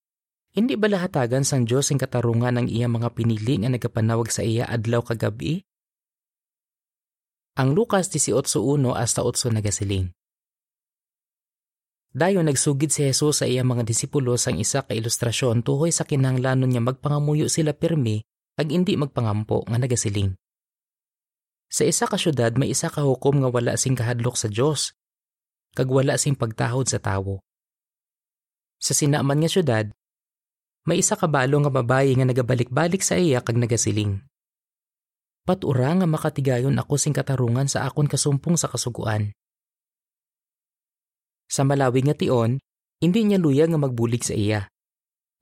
hindi 0.57 0.75
ba 0.75 0.89
lahatagan 0.89 1.45
sang 1.45 1.63
Diyos 1.63 1.93
ang 1.93 2.01
katarungan 2.01 2.57
ng 2.59 2.67
iya 2.67 2.89
mga 2.89 3.13
pinili 3.13 3.61
nga 3.61 3.69
nagapanawag 3.71 4.27
sa 4.33 4.41
iya 4.41 4.67
adlaw 4.67 5.05
kagabi? 5.05 5.61
Ang 7.57 7.73
Lucas 7.73 8.09
18.1 8.09 8.57
hasta 8.93 9.21
8 9.25 9.53
nagasiling. 9.53 10.13
Dayo 12.17 12.41
nagsugid 12.41 12.89
si 12.89 13.05
Jesus 13.05 13.41
sa 13.41 13.45
iya 13.45 13.61
mga 13.61 13.85
disipulo 13.85 14.35
sang 14.41 14.57
isa 14.57 14.81
ka 14.81 14.97
ilustrasyon 14.97 15.61
tuhoy 15.61 15.93
sa 15.93 16.01
kinahanglanon 16.05 16.65
niya 16.65 16.81
magpangamuyo 16.81 17.45
sila 17.45 17.77
pirmi 17.77 18.25
ag 18.57 18.67
hindi 18.73 18.97
magpangampo 18.97 19.63
nga 19.69 19.77
nagasiling. 19.77 20.33
Sa 21.69 21.85
isa 21.85 22.09
ka 22.09 22.17
syudad 22.17 22.57
may 22.57 22.73
isa 22.73 22.89
ka 22.89 23.05
hukom 23.05 23.45
nga 23.45 23.49
wala 23.53 23.77
sing 23.77 23.93
kahadlok 23.93 24.35
sa 24.35 24.49
Dios 24.49 24.97
kag 25.77 25.87
wala 25.87 26.17
sing 26.17 26.33
pagtahod 26.33 26.89
sa 26.89 26.97
tawo. 26.97 27.45
Sa 28.81 28.97
sinaman 28.97 29.37
nga 29.39 29.49
syudad 29.51 29.85
may 30.89 31.03
isa 31.03 31.13
ka 31.19 31.29
balo 31.29 31.59
nga 31.61 31.69
babayi 31.69 32.15
nga 32.15 32.25
nagabalik-balik 32.25 33.03
sa 33.03 33.19
iya 33.19 33.43
kag 33.43 33.59
nagasiling. 33.59 34.23
Patura 35.45 35.93
nga 35.95 36.07
makatigayon 36.07 36.75
ako 36.79 36.95
sing 36.99 37.15
katarungan 37.15 37.71
sa 37.71 37.87
akon 37.87 38.07
kasumpong 38.07 38.59
sa 38.59 38.67
kasuguan. 38.67 39.31
Sa 41.47 41.63
malawi 41.63 42.03
nga 42.03 42.15
tion, 42.15 42.59
Hindi 42.97 43.29
niya 43.29 43.37
luya 43.37 43.69
nga 43.69 43.77
magbulig 43.77 44.25
sa 44.25 44.33
iya. 44.33 44.65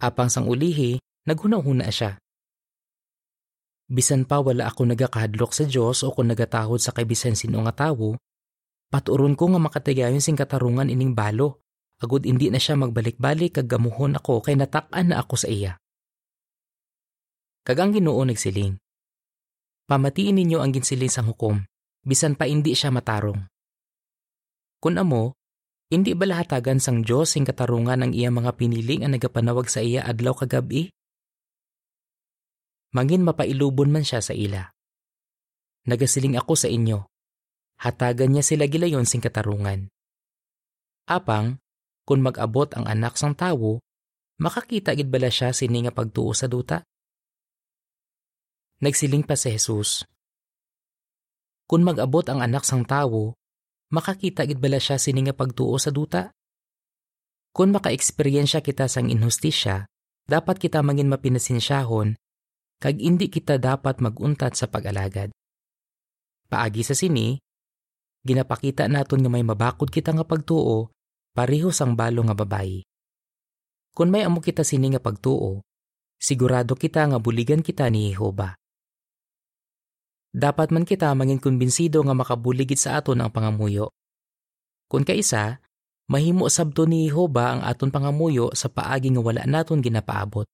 Apang 0.04 0.28
sang 0.28 0.44
ulihi, 0.52 1.00
naghuna-huna 1.24 1.88
siya. 1.88 2.20
Bisan 3.86 4.26
pa 4.26 4.42
wala 4.42 4.66
ako 4.66 4.90
nagakahadlok 4.90 5.52
sa 5.54 5.64
Dios 5.70 6.02
o 6.02 6.10
kung 6.10 6.34
nagatahod 6.34 6.82
sa 6.82 6.90
kay 6.90 7.06
bisan 7.06 7.38
sino 7.38 7.62
nga 7.62 7.86
tawo, 7.86 8.18
paturon 8.90 9.38
ko 9.38 9.54
nga 9.54 9.62
makatigayon 9.62 10.22
sing 10.22 10.34
katarungan 10.34 10.90
ining 10.90 11.14
balo, 11.14 11.62
agud 12.02 12.26
hindi 12.26 12.50
na 12.50 12.58
siya 12.58 12.74
magbalik-balik 12.82 13.62
kag 13.62 13.70
gamuhon 13.70 14.18
ako 14.18 14.42
kay 14.42 14.58
natak-an 14.58 15.14
na 15.14 15.22
ako 15.22 15.36
sa 15.38 15.48
iya. 15.54 15.78
Kagang 17.62 17.94
Ginoo 17.94 18.22
nagsiling. 18.26 18.78
Pamatiin 19.86 20.42
ninyo 20.42 20.66
ang 20.66 20.74
ginsiling 20.74 21.14
sang 21.14 21.30
hukom, 21.30 21.62
bisan 22.02 22.34
pa 22.34 22.50
hindi 22.50 22.74
siya 22.74 22.90
matarong. 22.90 23.38
Kun 24.82 24.98
amo, 24.98 25.38
hindi 25.94 26.18
ba 26.18 26.26
lahatagan 26.26 26.82
sang 26.82 27.06
Dios 27.06 27.38
sing 27.38 27.46
katarungan 27.46 28.02
ang 28.02 28.10
iya 28.10 28.34
mga 28.34 28.58
piniling 28.58 29.06
ang 29.06 29.14
nagapanawag 29.14 29.70
sa 29.70 29.86
iya 29.86 30.02
adlaw 30.02 30.34
kagabi? 30.34 30.90
Mangin 32.96 33.28
mapailubon 33.28 33.92
man 33.92 34.08
siya 34.08 34.24
sa 34.24 34.32
ila. 34.32 34.72
Nagasiling 35.84 36.40
ako 36.40 36.56
sa 36.56 36.72
inyo, 36.72 37.04
hatagan 37.84 38.32
niya 38.32 38.44
sila 38.48 38.72
gilayon 38.72 39.04
sing 39.04 39.20
katarungan. 39.20 39.92
Apang, 41.12 41.60
kung 42.08 42.24
mag-abot 42.24 42.72
ang 42.72 42.88
anak 42.88 43.20
sang 43.20 43.36
tawo, 43.36 43.84
makakita 44.40 44.96
gid 44.96 45.12
bala 45.12 45.28
siya 45.28 45.52
sini 45.52 45.84
nga 45.84 45.92
pagtuo 45.92 46.32
sa 46.32 46.48
duta? 46.48 46.88
Nagsiling 48.80 49.28
pa 49.28 49.36
si 49.36 49.52
Jesus. 49.52 50.08
Kung 51.68 51.84
mag-abot 51.84 52.24
ang 52.32 52.40
anak 52.40 52.64
sang 52.64 52.88
tawo, 52.88 53.36
makakita 53.92 54.48
gid 54.48 54.58
bala 54.58 54.80
siya 54.80 54.96
sini 54.96 55.28
nga 55.28 55.36
pagtuo 55.36 55.76
sa 55.76 55.92
duta? 55.92 56.32
Kung 57.52 57.76
maka-eksperyensya 57.76 58.64
kita 58.64 58.88
sang 58.90 59.12
inhustisya, 59.12 59.86
dapat 60.26 60.58
kita 60.58 60.82
mangin 60.82 61.12
mapinasinsyahon 61.12 62.18
kag 62.86 63.02
indi 63.02 63.34
kita 63.34 63.58
dapat 63.58 63.98
maguntat 63.98 64.54
sa 64.54 64.70
pag-alagad. 64.70 65.34
Paagi 66.46 66.86
sa 66.86 66.94
sini, 66.94 67.34
ginapakita 68.22 68.86
naton 68.86 69.26
nga 69.26 69.32
may 69.34 69.42
mabakod 69.42 69.90
kita 69.90 70.14
nga 70.14 70.22
pagtuo, 70.22 70.94
pareho 71.34 71.74
sang 71.74 71.98
balo 71.98 72.22
nga 72.22 72.38
babayi. 72.38 72.86
Kung 73.90 74.14
may 74.14 74.22
amo 74.22 74.38
kita 74.38 74.62
sini 74.62 74.94
nga 74.94 75.02
pagtuo, 75.02 75.66
sigurado 76.22 76.78
kita 76.78 77.10
nga 77.10 77.18
buligan 77.18 77.66
kita 77.66 77.90
ni 77.90 78.14
Jehova. 78.14 78.54
Dapat 80.30 80.70
man 80.70 80.86
kita 80.86 81.10
mangin 81.18 81.42
kumbinsido 81.42 82.06
nga 82.06 82.14
makabuligid 82.14 82.78
sa 82.78 83.02
aton 83.02 83.18
ang 83.18 83.34
pangamuyo. 83.34 83.90
Kung 84.86 85.02
kaisa, 85.02 85.58
mahimo 86.06 86.54
sabto 86.54 86.86
ni 86.86 87.10
Jehova 87.10 87.58
ang 87.58 87.62
aton 87.66 87.90
pangamuyo 87.90 88.54
sa 88.54 88.70
paagi 88.70 89.10
nga 89.10 89.26
wala 89.26 89.42
naton 89.50 89.82
ginapaabot 89.82 90.46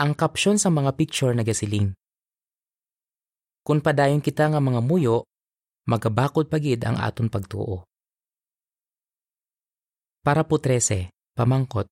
ang 0.00 0.16
kapsyon 0.16 0.56
sa 0.56 0.72
mga 0.72 0.96
picture 0.96 1.36
na 1.36 1.44
gasiling. 1.44 1.92
Kung 3.62 3.78
padayon 3.78 4.24
kita 4.24 4.50
nga 4.50 4.58
mga 4.58 4.82
muyo, 4.82 5.28
magabakod 5.86 6.50
pagid 6.50 6.82
ang 6.82 6.98
aton 6.98 7.30
pagtuo. 7.30 7.86
Para 10.22 10.46
po 10.46 10.58
13, 10.58 11.10
pamangkot. 11.34 11.86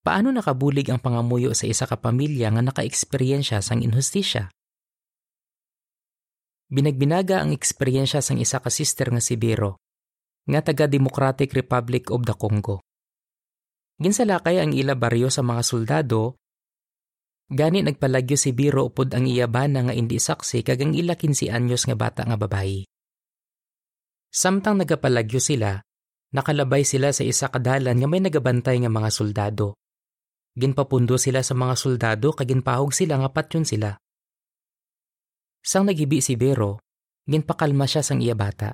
Paano 0.00 0.32
nakabulig 0.32 0.88
ang 0.88 1.00
pangamuyo 1.00 1.52
sa 1.52 1.68
isa 1.68 1.84
ka 1.84 2.00
pamilya 2.00 2.48
nga 2.52 2.64
naka-eksperyensya 2.64 3.60
sang 3.60 3.84
inhustisya? 3.84 4.48
Binagbinaga 6.72 7.44
ang 7.44 7.52
eksperyensya 7.52 8.24
sang 8.24 8.40
isa 8.40 8.62
ka 8.64 8.72
sister 8.72 9.12
nga 9.12 9.20
si 9.20 9.36
Biro, 9.36 9.76
nga 10.48 10.64
taga 10.64 10.88
Democratic 10.88 11.52
Republic 11.52 12.08
of 12.08 12.24
the 12.24 12.32
Congo. 12.32 12.80
Ginsalakay 14.00 14.64
ang 14.64 14.72
ila 14.72 14.96
baryo 14.96 15.28
sa 15.28 15.44
mga 15.44 15.60
soldado. 15.60 16.40
Gani 17.52 17.84
nagpalagyo 17.84 18.32
si 18.32 18.56
Biro 18.56 18.88
upod 18.88 19.12
ang 19.12 19.28
iya 19.28 19.44
bana 19.44 19.84
nga 19.84 19.92
indi 19.92 20.16
saksi 20.16 20.64
kag 20.64 20.80
ang 20.80 20.96
ila 20.96 21.12
15 21.20 21.52
anyos 21.52 21.84
nga 21.84 21.92
bata 21.92 22.24
nga 22.24 22.40
babayi. 22.40 22.88
Samtang 24.32 24.80
nagapalagyo 24.80 25.36
sila, 25.36 25.84
nakalabay 26.32 26.80
sila 26.80 27.12
sa 27.12 27.28
isa 27.28 27.52
kadalan 27.52 27.98
nga 28.00 28.08
may 28.08 28.24
nagabantay 28.24 28.80
nga 28.80 28.88
mga 28.88 29.10
soldado. 29.12 29.76
Ginpapundo 30.56 31.20
sila 31.20 31.44
sa 31.44 31.52
mga 31.52 31.74
soldado 31.76 32.32
kag 32.32 32.48
ginpahog 32.48 32.96
sila 32.96 33.20
nga 33.20 33.28
patyon 33.28 33.68
sila. 33.68 34.00
Sang 35.60 35.84
nagibi 35.84 36.24
si 36.24 36.40
Bero, 36.40 36.80
ginpakalma 37.28 37.84
siya 37.84 38.00
sang 38.00 38.24
iya 38.24 38.32
bata. 38.32 38.72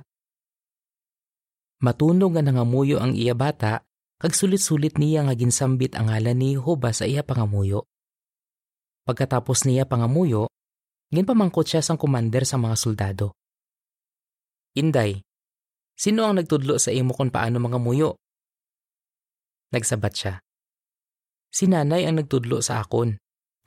Matunog 1.83 2.31
nga 2.31 2.45
nangamuyo 2.45 3.03
ang 3.03 3.11
iya 3.11 3.35
bata 3.35 3.86
kag 4.17 4.33
sulit-sulit 4.33 4.97
niya 4.97 5.29
nga 5.29 5.37
ginsambit 5.37 5.93
ang 5.93 6.09
ngalan 6.09 6.37
ni 6.37 6.57
Jehova 6.57 6.89
sa 6.89 7.05
iya 7.05 7.21
pangamuyo. 7.21 7.85
Pagkatapos 9.05 9.69
niya 9.69 9.85
pangamuyo, 9.85 10.49
ginpamangkot 11.13 11.69
siya 11.69 11.85
sang 11.85 12.01
commander 12.01 12.43
sa 12.43 12.57
mga 12.57 12.75
soldado. 12.75 13.37
Inday, 14.73 15.21
sino 15.93 16.25
ang 16.25 16.41
nagtudlo 16.41 16.81
sa 16.81 16.89
imo 16.89 17.13
kung 17.13 17.29
paano 17.29 17.61
mga 17.61 17.77
muyo? 17.77 18.17
Nagsabat 19.73 20.13
siya. 20.13 20.33
Si 21.53 21.69
nanay 21.69 22.05
ang 22.09 22.21
nagtudlo 22.21 22.59
sa 22.61 22.81
akon. 22.83 23.17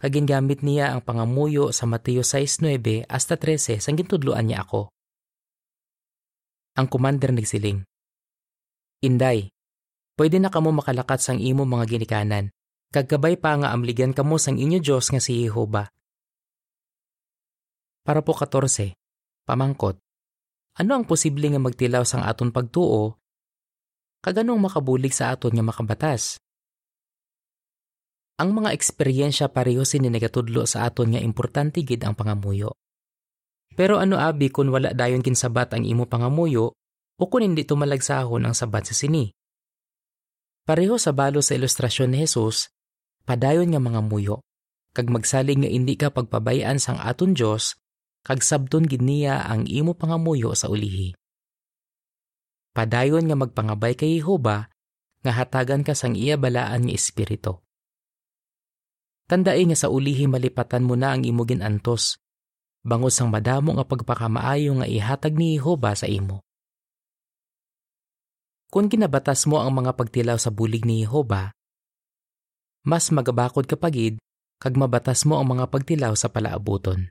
Kagingamit 0.01 0.65
niya 0.65 0.97
ang 0.97 1.05
pangamuyo 1.05 1.77
sa 1.77 1.85
Mateo 1.85 2.25
6.9 2.25 3.05
hasta 3.05 3.37
13 3.37 3.85
sang 3.85 4.01
gintudloan 4.01 4.49
niya 4.49 4.65
ako. 4.65 4.89
Ang 6.81 6.87
commander 6.89 7.37
nagsiling. 7.37 7.85
Inday, 9.05 9.53
pwede 10.21 10.37
na 10.37 10.53
kamo 10.53 10.69
makalakat 10.69 11.25
sang 11.25 11.41
imo 11.41 11.65
mga 11.65 11.97
ginikanan. 11.97 12.53
Kagkabay 12.93 13.41
pa 13.41 13.57
nga 13.57 13.73
amligan 13.73 14.13
kamo 14.13 14.37
sang 14.37 14.61
inyo 14.61 14.77
Diyos 14.77 15.09
nga 15.09 15.17
si 15.17 15.41
Jehova. 15.41 15.89
Para 18.05 18.21
po 18.21 18.37
14, 18.37 18.93
pamangkot. 19.49 19.97
Ano 20.77 20.93
ang 20.93 21.09
posible 21.09 21.49
nga 21.49 21.57
magtilaw 21.57 22.05
sang 22.05 22.21
aton 22.21 22.53
pagtuo? 22.53 23.17
Kaganong 24.21 24.61
makabulig 24.61 25.17
sa 25.17 25.33
aton 25.33 25.57
nga 25.57 25.65
makabatas? 25.65 26.37
Ang 28.45 28.61
mga 28.61 28.77
eksperyensya 28.77 29.49
pareho 29.49 29.89
sininegatudlo 29.89 30.69
sa 30.69 30.85
aton 30.85 31.17
nga 31.17 31.21
importante 31.25 31.81
gid 31.81 32.05
ang 32.05 32.13
pangamuyo. 32.13 32.77
Pero 33.73 33.97
ano 33.97 34.21
abi 34.21 34.53
kung 34.53 34.69
wala 34.69 34.93
dayon 34.93 35.25
kinsabat 35.25 35.73
ang 35.73 35.89
imo 35.89 36.05
pangamuyo 36.05 36.77
o 37.17 37.23
kung 37.25 37.41
hindi 37.41 37.65
tumalagsahon 37.65 38.45
ang 38.45 38.53
sabat 38.53 38.85
sa 38.85 38.93
sini? 38.93 39.40
Pareho 40.69 41.01
sa 41.01 41.11
balo 41.11 41.41
sa 41.41 41.57
ilustrasyon 41.57 42.15
ni 42.15 42.25
Jesus, 42.25 42.71
padayon 43.25 43.73
nga 43.73 43.81
mga 43.81 44.01
muyo, 44.05 44.45
kag 44.93 45.09
magsaling 45.09 45.65
nga 45.65 45.71
indi 45.71 45.95
ka 45.95 46.11
pagpabayaan 46.11 46.79
sang 46.83 46.99
aton 47.01 47.33
Dios, 47.33 47.79
kag 48.27 48.45
sabton 48.45 48.85
gid 48.85 49.01
niya 49.01 49.47
ang 49.49 49.65
imo 49.65 49.97
pangamuyo 49.97 50.53
sa 50.53 50.69
ulihi. 50.69 51.17
Padayon 52.71 53.27
nga 53.27 53.37
magpangabay 53.39 53.99
kay 53.99 54.21
Jehova, 54.21 54.71
nga 55.21 55.33
hatagan 55.35 55.83
ka 55.83 55.97
sang 55.97 56.15
iya 56.17 56.37
balaan 56.41 56.87
nga 56.87 56.95
espiritu. 56.95 57.61
Tandai 59.31 59.63
nga 59.63 59.79
sa 59.79 59.89
ulihi 59.91 60.27
malipatan 60.27 60.83
mo 60.83 60.99
na 60.99 61.15
ang 61.15 61.23
imo 61.23 61.47
ginantos, 61.47 62.19
bangod 62.83 63.15
sang 63.15 63.31
madamo 63.31 63.79
nga 63.79 63.87
pagpakamaayo 63.87 64.83
nga 64.83 64.87
ihatag 64.91 65.39
ni 65.39 65.55
Jehova 65.55 65.95
sa 65.95 66.11
imo. 66.11 66.43
Kung 68.71 68.87
ginabatas 68.87 69.51
mo 69.51 69.59
ang 69.59 69.75
mga 69.75 69.99
pagtilaw 69.99 70.39
sa 70.39 70.55
bulig 70.55 70.87
ni 70.87 71.03
Jehova, 71.03 71.51
mas 72.87 73.11
magabakod 73.11 73.67
kapagid 73.67 74.23
kag 74.63 74.79
mabatas 74.79 75.27
mo 75.27 75.43
ang 75.43 75.59
mga 75.59 75.67
pagtilaw 75.75 76.15
sa 76.15 76.31
palaabuton. 76.31 77.11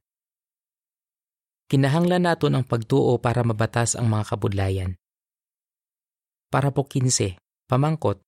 Kinahanglan 1.67 2.25
naton 2.25 2.55
ang 2.55 2.63
pagtuo 2.63 3.19
para 3.19 3.43
mabatas 3.43 3.99
ang 3.99 4.07
mga 4.07 4.33
kabudlayan. 4.33 4.91
Para 6.47 6.71
po 6.71 6.87
15, 6.87 7.35
pamangkot. 7.67 8.23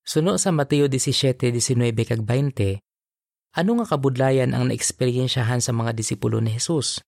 Suno 0.00 0.40
sa 0.40 0.48
Mateo 0.50 0.88
17:19 0.88 2.08
kag 2.08 2.24
20, 2.24 2.80
ano 3.60 3.70
nga 3.78 3.86
kabudlayan 3.94 4.56
ang 4.56 4.72
naeksperyensyahan 4.72 5.60
sa 5.60 5.76
mga 5.76 5.92
disipulo 5.92 6.40
ni 6.40 6.56
Jesus? 6.56 7.04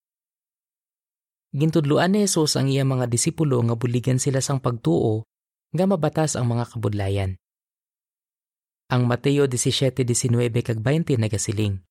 Gintudluan 1.52 2.16
ni 2.16 2.24
Jesus 2.24 2.56
ang 2.56 2.72
iya 2.72 2.80
mga 2.80 3.12
disipulo 3.12 3.60
nga 3.60 3.76
buligan 3.76 4.16
sila 4.16 4.40
sang 4.40 4.56
pagtuo 4.56 5.28
nga 5.76 5.84
mabatas 5.84 6.32
ang 6.32 6.48
mga 6.48 6.64
kabudlayan. 6.72 7.36
Ang 8.88 9.04
Mateo 9.04 9.44
17:19 9.44 10.48
kag 10.64 10.80
20 10.80 11.20
nagasiling. 11.20 11.84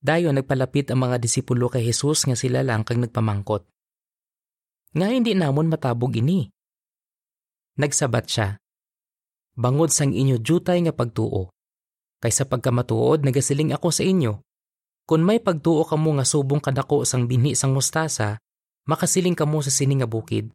Dayo 0.00 0.32
nagpalapit 0.32 0.88
ang 0.88 1.04
mga 1.04 1.20
disipulo 1.20 1.68
kay 1.68 1.84
Jesus 1.84 2.24
nga 2.24 2.32
sila 2.32 2.64
lang 2.64 2.88
kag 2.88 3.04
nagpamangkot. 3.04 3.68
Nga 4.96 5.06
hindi 5.12 5.36
namon 5.36 5.68
matabog 5.68 6.16
ini. 6.16 6.48
Nagsabat 7.76 8.32
siya. 8.32 8.56
Bangod 9.60 9.92
sang 9.92 10.16
inyo 10.16 10.40
jutay 10.40 10.80
nga 10.88 10.96
pagtuo. 10.96 11.52
Kaysa 12.24 12.48
pagkamatuod 12.48 13.28
nagasiling 13.28 13.76
ako 13.76 13.92
sa 13.92 14.08
inyo 14.08 14.45
kung 15.06 15.22
may 15.22 15.38
pagtuo 15.38 15.86
kamo 15.86 16.18
nga 16.18 16.26
subong 16.26 16.58
kadako 16.58 17.06
sang 17.06 17.30
binhi 17.30 17.54
sang 17.54 17.70
mustasa, 17.70 18.42
makasiling 18.90 19.38
kamo 19.38 19.62
sa 19.62 19.70
sini 19.70 20.02
nga 20.02 20.10
bukid. 20.10 20.50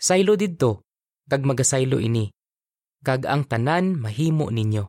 Saylo 0.00 0.32
didto, 0.34 0.88
kag 1.28 1.44
magasaylo 1.44 2.00
ini, 2.00 2.32
kag 3.04 3.28
ang 3.28 3.44
tanan 3.44 4.00
mahimo 4.00 4.48
ninyo. 4.48 4.88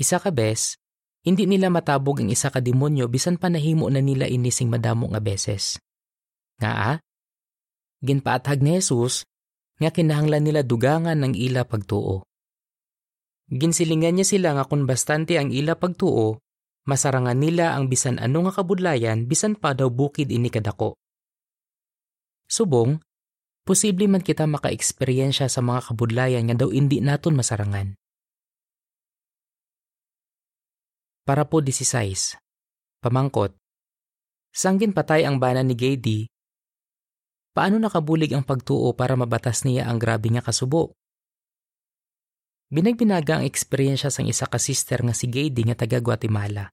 Isa 0.00 0.16
ka 0.16 0.32
bes, 0.32 0.80
hindi 1.28 1.44
nila 1.44 1.68
matabog 1.68 2.24
ang 2.24 2.32
isa 2.32 2.48
ka 2.48 2.64
demonyo 2.64 3.04
bisan 3.12 3.36
pa 3.36 3.52
nahimo 3.52 3.92
na 3.92 4.00
nila 4.00 4.24
inising 4.24 4.72
madamo 4.72 5.12
nga 5.12 5.20
beses. 5.20 5.76
Nga 6.56 6.72
a? 6.72 6.92
Ginpaathag 8.00 8.64
ni 8.64 8.80
Jesus 8.80 9.28
nga 9.76 9.92
kinahanglan 9.92 10.40
nila 10.40 10.64
dugangan 10.64 11.20
ng 11.20 11.36
ila 11.36 11.68
pagtuo. 11.68 12.24
Ginsilingan 13.52 14.16
niya 14.16 14.26
sila 14.26 14.56
nga 14.56 14.64
kung 14.64 14.88
bastante 14.88 15.36
ang 15.36 15.52
ila 15.52 15.76
pagtuo, 15.76 16.40
masarangan 16.88 17.36
nila 17.36 17.76
ang 17.76 17.92
bisan 17.92 18.16
ano 18.16 18.48
nga 18.48 18.56
kabudlayan 18.56 19.28
bisan 19.28 19.60
pa 19.60 19.76
daw 19.76 19.92
bukid 19.92 20.32
ini 20.32 20.48
kadako. 20.48 20.96
Subong, 22.48 22.96
posible 23.68 24.08
man 24.08 24.24
kita 24.24 24.48
maka-eksperyensya 24.48 25.52
sa 25.52 25.60
mga 25.60 25.92
kabudlayan 25.92 26.48
nga 26.48 26.64
daw 26.64 26.72
hindi 26.72 27.04
naton 27.04 27.36
masarangan. 27.36 27.92
Para 31.28 31.44
po 31.44 31.60
16. 31.60 32.40
Pamangkot. 33.04 33.52
Sanggin 34.48 34.96
patay 34.96 35.28
ang 35.28 35.36
bana 35.36 35.60
ni 35.60 35.76
Gady 35.76 36.24
Paano 37.58 37.76
nakabulig 37.82 38.30
ang 38.32 38.46
pagtuo 38.46 38.94
para 38.94 39.18
mabatas 39.18 39.66
niya 39.66 39.90
ang 39.90 39.98
grabe 39.98 40.30
nga 40.30 40.40
kasubo? 40.40 40.94
Binagbinaga 42.70 43.42
ang 43.42 43.44
eksperyensya 43.44 44.14
sang 44.14 44.30
isa 44.30 44.46
ka 44.46 44.62
sister 44.62 45.02
nga 45.02 45.10
si 45.10 45.26
Gady 45.26 45.66
nga 45.66 45.74
taga 45.74 45.98
Guatemala. 45.98 46.70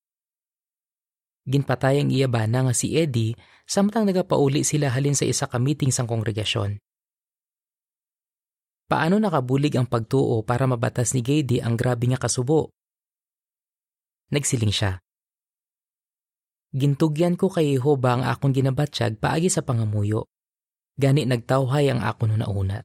Ginpatay 1.46 2.02
ang 2.02 2.10
iya 2.10 2.26
bana 2.26 2.66
nga 2.66 2.74
si 2.74 2.98
Eddie 2.98 3.38
samtang 3.70 4.10
nagapauli 4.10 4.66
sila 4.66 4.90
halin 4.90 5.14
sa 5.14 5.30
isa 5.30 5.46
ka 5.46 5.62
meeting 5.62 5.94
sang 5.94 6.10
kongregasyon. 6.10 6.82
Paano 8.86 9.18
nakabulig 9.18 9.74
ang 9.78 9.90
pagtuo 9.90 10.46
para 10.46 10.70
mabatas 10.70 11.18
ni 11.18 11.26
Gady 11.26 11.62
ang 11.62 11.74
grabe 11.74 12.06
nga 12.10 12.22
kasubo? 12.22 12.70
Nagsiling 14.30 14.74
siya. 14.74 15.02
Gintugyan 16.74 17.38
ko 17.38 17.50
kay 17.50 17.78
Jehova 17.78 18.18
ang 18.18 18.24
akong 18.26 18.54
ginabatsyag 18.54 19.18
paagi 19.18 19.50
sa 19.50 19.66
pangamuyo 19.66 20.30
gani 20.96 21.28
nagtawhay 21.28 21.92
ang 21.92 22.02
ako 22.02 22.32
no 22.32 22.36
nauna. 22.40 22.80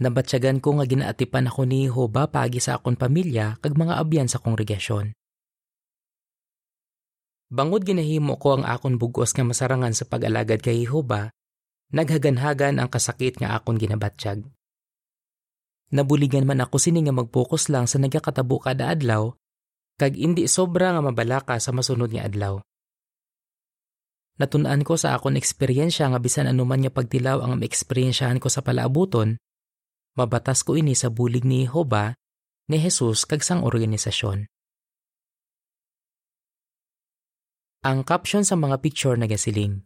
Nabatsyagan 0.00 0.64
ko 0.64 0.80
nga 0.80 0.88
ginaatipan 0.88 1.52
ako 1.52 1.68
ni 1.68 1.84
Jehova 1.84 2.24
pagi 2.32 2.56
sa 2.56 2.80
akon 2.80 2.96
pamilya 2.96 3.60
kag 3.60 3.76
mga 3.76 4.00
abyan 4.00 4.28
sa 4.32 4.40
kongregasyon. 4.40 5.12
Bangod 7.50 7.82
ginahimo 7.82 8.38
ko 8.38 8.54
ang 8.54 8.64
akon 8.64 8.94
bugos 8.94 9.34
nga 9.34 9.42
masarangan 9.42 9.90
sa 9.90 10.06
pag-alagad 10.06 10.62
kay 10.62 10.86
Jehova, 10.86 11.34
naghaganhagan 11.90 12.78
ang 12.78 12.86
kasakit 12.86 13.42
nga 13.42 13.58
akon 13.58 13.74
ginabatsyag. 13.74 14.46
Nabuligan 15.90 16.46
man 16.46 16.62
ako 16.62 16.78
sini 16.78 17.02
nga 17.02 17.10
mag-focus 17.10 17.66
lang 17.66 17.90
sa 17.90 17.98
nagakatabo 17.98 18.62
kada 18.62 18.94
adlaw, 18.94 19.34
kag 19.98 20.14
indi 20.14 20.46
sobra 20.46 20.94
nga 20.94 21.02
mabalaka 21.02 21.58
sa 21.58 21.74
masunod 21.74 22.14
nga 22.14 22.22
adlaw. 22.22 22.62
Natunan 24.38 24.86
ko 24.86 24.94
sa 24.94 25.18
akon 25.18 25.34
eksperyensya 25.34 26.06
nga 26.14 26.22
bisan 26.22 26.46
anuman 26.46 26.78
nga 26.86 26.94
pagtilaw 26.94 27.42
ang 27.42 27.58
eksperyensyahan 27.60 28.38
ko 28.38 28.46
sa 28.46 28.62
palaabuton, 28.62 29.36
mabatas 30.14 30.62
ko 30.62 30.78
ini 30.78 30.94
sa 30.94 31.10
bulig 31.10 31.42
ni 31.42 31.66
Jehova 31.66 32.14
ni 32.70 32.78
Jesus 32.78 33.26
kag 33.26 33.42
sang 33.42 33.66
organisasyon. 33.66 34.46
Ang 37.80 38.04
caption 38.04 38.44
sa 38.44 38.60
mga 38.60 38.76
picture 38.84 39.16
nagasiling. 39.16 39.80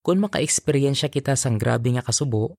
Kung 0.00 0.16
maka-eksperyensya 0.16 1.12
kita 1.12 1.36
sang 1.36 1.60
grabe 1.60 1.92
nga 1.92 2.00
kasubo, 2.00 2.56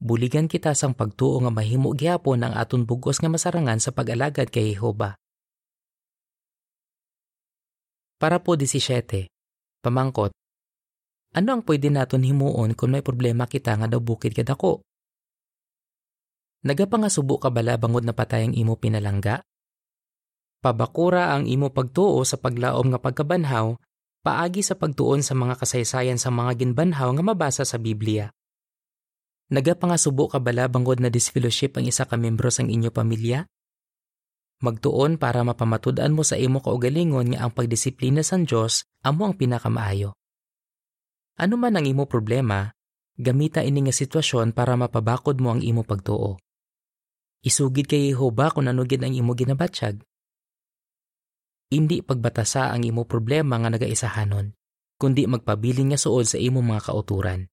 buligan 0.00 0.48
kita 0.48 0.72
sang 0.72 0.96
pagtuo 0.96 1.36
nga 1.44 1.52
mahimo 1.52 1.92
gyapon 1.92 2.40
ang 2.40 2.56
aton 2.56 2.88
bugos 2.88 3.20
nga 3.20 3.28
masarangan 3.28 3.84
sa 3.84 3.92
pag-alagad 3.92 4.48
kay 4.48 4.72
Jehova. 4.72 5.20
Para 8.16 8.40
po 8.40 8.56
17. 8.56 9.28
Pamangkot, 9.84 10.32
ano 11.36 11.48
ang 11.52 11.60
pwede 11.68 11.92
naton 11.92 12.24
himuon 12.24 12.72
kung 12.72 12.96
may 12.96 13.04
problema 13.04 13.44
kita 13.44 13.76
nga 13.76 13.84
daw 13.84 14.00
bukid 14.00 14.32
kadako? 14.32 14.80
Nagapangasubo 16.64 17.36
ka 17.44 17.52
bala 17.52 17.76
bangod 17.76 18.08
na 18.08 18.16
patayang 18.16 18.56
imo 18.56 18.80
pinalangga? 18.80 19.44
Pabakura 20.64 21.36
ang 21.36 21.44
imo 21.44 21.68
pagtuo 21.68 22.24
sa 22.24 22.40
paglaom 22.40 22.88
nga 22.88 22.96
pagkabanhaw, 22.96 23.76
paagi 24.24 24.64
sa 24.64 24.72
pagtuon 24.72 25.20
sa 25.20 25.36
mga 25.36 25.60
kasaysayan 25.60 26.16
sa 26.16 26.32
mga 26.32 26.56
ginbanhaw 26.56 27.12
nga 27.12 27.20
mabasa 27.20 27.68
sa 27.68 27.76
Biblia. 27.76 28.32
Nagapangasubo 29.52 30.32
ka 30.32 30.40
bala 30.40 30.64
bangod 30.72 31.04
na 31.04 31.12
disfellowship 31.12 31.76
ang 31.76 31.84
isa 31.84 32.08
ka 32.08 32.16
membro 32.16 32.48
sang 32.48 32.72
inyo 32.72 32.88
pamilya? 32.88 33.44
Magtuon 34.64 35.20
para 35.20 35.44
mapamatud-an 35.44 36.16
mo 36.16 36.24
sa 36.24 36.40
imo 36.40 36.64
kaugalingon 36.64 37.36
nga 37.36 37.44
ang 37.44 37.52
pagdisiplina 37.52 38.24
sang 38.24 38.48
Dios 38.48 38.88
amo 39.04 39.28
ang 39.28 39.36
pinakamaayo. 39.36 40.16
Ano 41.36 41.60
man 41.60 41.76
ang 41.76 41.84
imo 41.84 42.08
problema, 42.08 42.72
gamita 43.20 43.60
ini 43.60 43.84
nga 43.84 43.92
sitwasyon 43.92 44.56
para 44.56 44.80
mapabakod 44.80 45.36
mo 45.44 45.52
ang 45.52 45.60
imo 45.60 45.84
pagtuo. 45.84 46.40
Isugid 47.44 47.84
kay 47.84 48.16
Jehova 48.16 48.48
kung 48.48 48.64
ano 48.64 48.88
gid 48.88 49.04
ang 49.04 49.12
imo 49.12 49.36
ginabatsyag. 49.36 50.00
Hindi 51.72 52.04
pagbatasa 52.04 52.72
ang 52.72 52.84
imo 52.84 53.08
problema 53.08 53.56
nga 53.60 53.72
nagaisahanon, 53.72 54.52
kundi 55.00 55.24
magpabilin 55.24 55.92
nga 55.92 55.98
suod 56.00 56.28
sa 56.28 56.36
imo 56.36 56.60
mga 56.60 56.92
kauturan. 56.92 57.48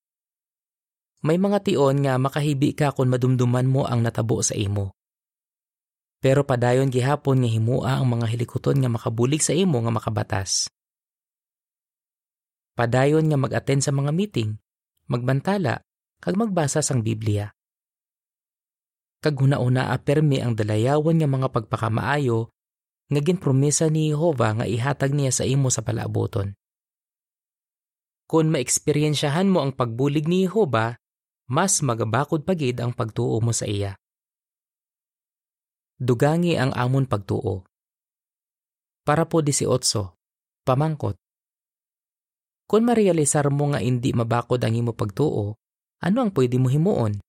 May 1.21 1.37
mga 1.37 1.61
tion 1.61 2.01
nga 2.01 2.17
makahibi 2.17 2.73
ka 2.73 2.91
kung 2.97 3.13
madumduman 3.13 3.69
mo 3.69 3.85
ang 3.85 4.01
natabo 4.01 4.41
sa 4.41 4.57
imo. 4.57 4.97
Pero 6.21 6.45
padayon 6.45 6.89
gihapon 6.89 7.41
nga 7.41 7.49
himua 7.49 7.97
ang 7.97 8.09
mga 8.09 8.29
hilikoton 8.29 8.81
nga 8.81 8.89
makabulig 8.89 9.41
sa 9.41 9.53
imo 9.53 9.81
nga 9.81 9.93
makabatas. 9.93 10.69
Padayon 12.77 13.25
nga 13.29 13.37
mag-attend 13.37 13.85
sa 13.85 13.93
mga 13.93 14.09
meeting, 14.09 14.57
magbantala, 15.09 15.85
kag 16.21 16.37
magbasa 16.37 16.81
sang 16.81 17.01
Biblia. 17.05 17.53
Kag 19.21 19.37
huna-una 19.37 19.93
apermi 19.93 20.41
ang 20.41 20.57
dalayawan 20.57 21.21
nga 21.21 21.29
mga 21.29 21.47
pagpakamaayo 21.53 22.49
nga 23.11 23.19
ginpromesa 23.19 23.91
ni 23.91 24.15
Jehova 24.15 24.55
nga 24.55 24.65
ihatag 24.65 25.11
niya 25.11 25.35
sa 25.35 25.43
imo 25.43 25.67
sa 25.67 25.83
palaaboton. 25.83 26.55
Kung 28.31 28.47
maeksperiensyahan 28.55 29.51
mo 29.51 29.59
ang 29.59 29.75
pagbulig 29.75 30.23
ni 30.31 30.47
Jehova, 30.47 30.95
mas 31.51 31.83
magabakod 31.83 32.47
pagid 32.47 32.79
ang 32.79 32.95
pagtuo 32.95 33.43
mo 33.43 33.51
sa 33.51 33.67
iya 33.67 33.99
dugangi 36.01 36.57
ang 36.57 36.73
amon 36.73 37.05
pagtuo. 37.05 37.61
Para 39.05 39.29
po 39.29 39.45
18, 39.45 39.69
pamangkot. 40.65 41.13
Kung 42.65 42.89
marealisar 42.89 43.53
mo 43.53 43.69
nga 43.69 43.85
hindi 43.85 44.09
mabakod 44.09 44.57
ang 44.65 44.73
imo 44.73 44.97
pagtuo, 44.97 45.61
ano 46.01 46.17
ang 46.17 46.33
pwede 46.33 46.57
mo 46.57 46.73
himuon? 46.73 47.21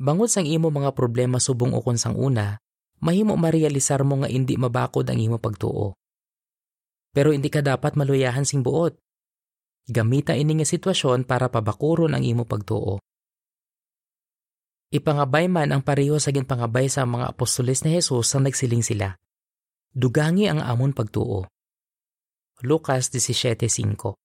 Bangod 0.00 0.32
sang 0.32 0.48
imo 0.48 0.72
mga 0.72 0.96
problema 0.96 1.36
subong 1.36 1.76
ukon 1.76 2.00
sang 2.00 2.16
una, 2.16 2.56
mahimo 3.00 3.34
marealisar 3.38 4.02
mo 4.02 4.22
nga 4.22 4.28
hindi 4.30 4.54
mabakod 4.54 5.06
ang 5.08 5.18
imo 5.18 5.38
pagtuo. 5.38 5.94
Pero 7.14 7.34
hindi 7.34 7.48
ka 7.48 7.64
dapat 7.64 7.96
maluyahan 7.98 8.44
sing 8.44 8.62
buot. 8.62 8.94
Gamita 9.88 10.36
ini 10.36 10.60
nga 10.60 10.66
sitwasyon 10.68 11.24
para 11.24 11.48
pabakuron 11.48 12.12
ang 12.12 12.22
imo 12.22 12.44
pagtuo. 12.44 13.00
Ipangabay 14.88 15.52
man 15.52 15.68
ang 15.72 15.84
pareho 15.84 16.16
sa 16.16 16.32
ginpangabay 16.32 16.88
sa 16.88 17.04
mga 17.04 17.36
apostoles 17.36 17.84
ni 17.84 17.96
Jesus 17.96 18.32
sa 18.32 18.40
nagsiling 18.40 18.80
sila. 18.80 19.16
Dugangi 19.92 20.48
ang 20.48 20.64
amon 20.64 20.96
pagtuo. 20.96 21.48
Lucas 22.64 23.12
17.5 23.12 24.16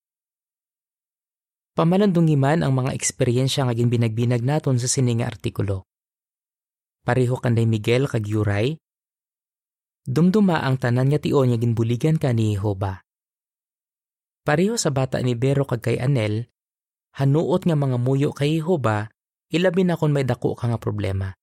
Pamalandungi 1.73 2.37
man 2.37 2.61
ang 2.61 2.77
mga 2.77 2.93
eksperyensya 2.93 3.65
nga 3.65 3.73
ginbinagbinag 3.73 4.45
naton 4.45 4.77
sa 4.77 4.85
sininga 4.85 5.25
artikulo. 5.25 5.83
Pareho 7.03 7.35
kanday 7.35 7.67
Miguel 7.67 8.07
kag 8.07 8.23
Yuray, 8.23 8.79
dumduma 10.07 10.63
ang 10.63 10.79
tanan 10.79 11.11
nga 11.11 11.19
tion 11.19 11.51
nga 11.51 11.59
ginbuligan 11.59 12.15
ka 12.15 12.31
ni 12.31 12.55
Jehova. 12.55 13.03
Pareho 14.47 14.79
sa 14.79 14.87
bata 14.87 15.19
ni 15.19 15.35
Bero 15.35 15.67
kag 15.67 15.83
kay 15.83 15.99
Anel, 15.99 16.47
hanuot 17.19 17.67
nga 17.67 17.75
mga 17.75 17.99
muyo 17.99 18.31
kay 18.31 18.63
Jehova 18.63 19.11
ilabi 19.51 19.83
na 19.83 19.99
kung 19.99 20.15
may 20.15 20.23
dako 20.23 20.55
ka 20.55 20.71
nga 20.71 20.79
problema. 20.79 21.35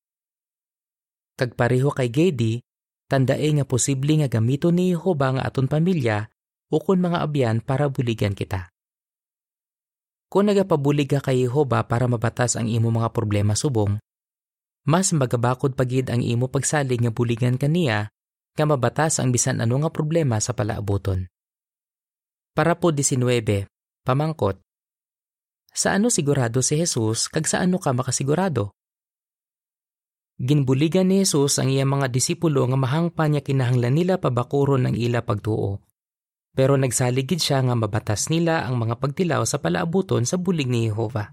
Kag 1.37 1.53
pareho 1.55 1.93
kay 1.93 2.09
Gedi, 2.09 2.65
tandae 3.07 3.53
nga 3.61 3.69
posible 3.69 4.17
nga 4.17 4.33
gamito 4.33 4.73
ni 4.73 4.97
Jehova 4.97 5.37
nga 5.37 5.43
aton 5.45 5.69
pamilya 5.69 6.25
ukon 6.73 7.05
mga 7.05 7.21
abyan 7.21 7.61
para 7.61 7.93
buligan 7.93 8.33
kita. 8.33 8.73
Kung 10.33 10.49
nagapabulig 10.49 11.11
ka 11.11 11.21
kay 11.21 11.45
Jehova 11.45 11.85
para 11.85 12.09
mabatas 12.09 12.57
ang 12.57 12.65
imo 12.65 12.89
mga 12.89 13.13
problema 13.13 13.53
subong, 13.53 14.01
mas 14.89 15.13
magabakod 15.13 15.77
pagid 15.77 16.09
ang 16.09 16.25
imo 16.25 16.49
pagsalig 16.49 17.01
nga 17.01 17.13
buligan 17.13 17.61
kaniya 17.61 18.09
nga 18.57 18.65
mabatas 18.67 19.21
ang 19.21 19.31
bisan 19.31 19.61
ano 19.61 19.81
nga 19.81 19.91
problema 19.93 20.41
sa 20.41 20.57
palaabuton. 20.57 21.29
Para 22.57 22.77
po 22.77 22.91
19, 22.91 23.71
pamangkot, 24.05 24.59
Sa 25.71 25.95
ano 25.95 26.11
sigurado 26.11 26.67
si 26.67 26.83
Jesus 26.83 27.31
kag 27.31 27.47
sa 27.47 27.63
ano 27.63 27.79
ka 27.79 27.95
makasigurado? 27.95 28.75
Ginbuligan 30.41 31.07
ni 31.07 31.23
Jesus 31.23 31.63
ang 31.63 31.71
iyang 31.71 31.95
mga 32.01 32.11
disipulo 32.11 32.67
nga 32.67 32.75
mahangpa 32.75 33.31
niya 33.31 33.45
kinahanglan 33.45 33.95
nila 33.95 34.19
pabakuron 34.19 34.89
ang 34.89 34.97
ila 34.99 35.23
pagtuo. 35.23 35.79
Pero 36.51 36.75
nagsaligid 36.75 37.39
siya 37.39 37.63
nga 37.63 37.79
mabatas 37.79 38.27
nila 38.35 38.67
ang 38.67 38.83
mga 38.83 38.99
pagtilaw 38.99 39.47
sa 39.47 39.63
palaabuton 39.63 40.27
sa 40.27 40.41
bulig 40.41 40.67
ni 40.67 40.91
Jehova. 40.91 41.31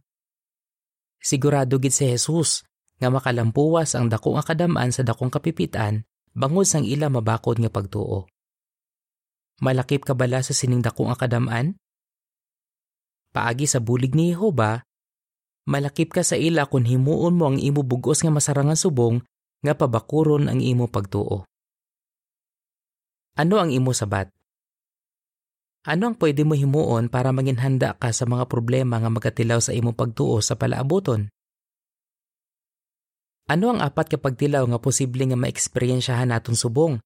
Sigurado 1.18 1.82
gid 1.82 1.96
si 1.96 2.06
Jesus 2.14 2.62
nga 2.98 3.10
makalampuwas 3.14 3.94
ang 3.94 4.10
dakong 4.10 4.42
akadamaan 4.42 4.90
sa 4.90 5.06
dakong 5.06 5.30
kapipitan 5.30 6.06
bangod 6.34 6.66
sang 6.66 6.86
ila 6.86 7.10
mabakod 7.10 7.58
nga 7.62 7.70
pagtuo. 7.70 8.30
Malakip 9.58 10.06
ka 10.06 10.14
bala 10.14 10.46
sa 10.46 10.54
sining 10.54 10.86
dakong 10.86 11.10
akadamaan? 11.10 11.78
Paagi 13.34 13.66
sa 13.66 13.82
bulig 13.82 14.14
ni 14.14 14.34
Jehova, 14.34 14.86
malakip 15.66 16.14
ka 16.14 16.22
sa 16.22 16.38
ila 16.38 16.70
kung 16.70 16.86
himuon 16.86 17.34
mo 17.34 17.50
ang 17.50 17.58
imo 17.58 17.82
bugos 17.82 18.22
nga 18.22 18.30
masarangan 18.30 18.78
subong 18.78 19.22
nga 19.66 19.74
pabakuron 19.74 20.46
ang 20.46 20.62
imo 20.62 20.86
pagtuo. 20.86 21.46
Ano 23.38 23.56
ang 23.62 23.70
imo 23.70 23.94
sabat? 23.94 24.30
Ano 25.86 26.12
ang 26.12 26.16
pwede 26.18 26.42
mo 26.42 26.58
himuon 26.58 27.10
para 27.10 27.30
manginhanda 27.30 27.94
ka 27.98 28.10
sa 28.10 28.26
mga 28.26 28.50
problema 28.50 28.98
nga 28.98 29.14
magatilaw 29.14 29.62
sa 29.62 29.74
imo 29.74 29.94
pagtuo 29.94 30.42
sa 30.42 30.58
palaabuton? 30.58 31.30
Ano 33.48 33.72
ang 33.72 33.80
apat 33.80 34.12
ka 34.12 34.18
pagtilaw 34.20 34.68
nga 34.68 34.76
posible 34.76 35.24
nga 35.24 35.40
maeksperiensyahan 35.40 36.36
naton 36.36 36.60
subong? 36.60 37.00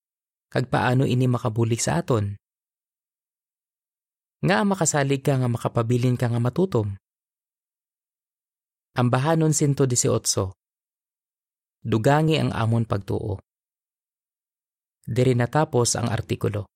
Kag 0.50 0.74
paano 0.74 1.06
ini 1.06 1.30
makabulik 1.30 1.78
sa 1.78 2.02
aton? 2.02 2.34
Nga 4.42 4.66
makasalig 4.66 5.22
ka 5.22 5.38
nga 5.38 5.46
makapabilin 5.46 6.18
ka 6.18 6.34
nga 6.34 6.42
matutom? 6.42 6.98
Ambahanon 8.98 9.54
118. 9.54 10.50
Dugangi 11.86 12.42
ang 12.42 12.50
amon 12.58 12.90
pagtuo. 12.90 13.38
Diri 15.06 15.38
natapos 15.38 15.94
ang 15.94 16.10
artikulo. 16.10 16.71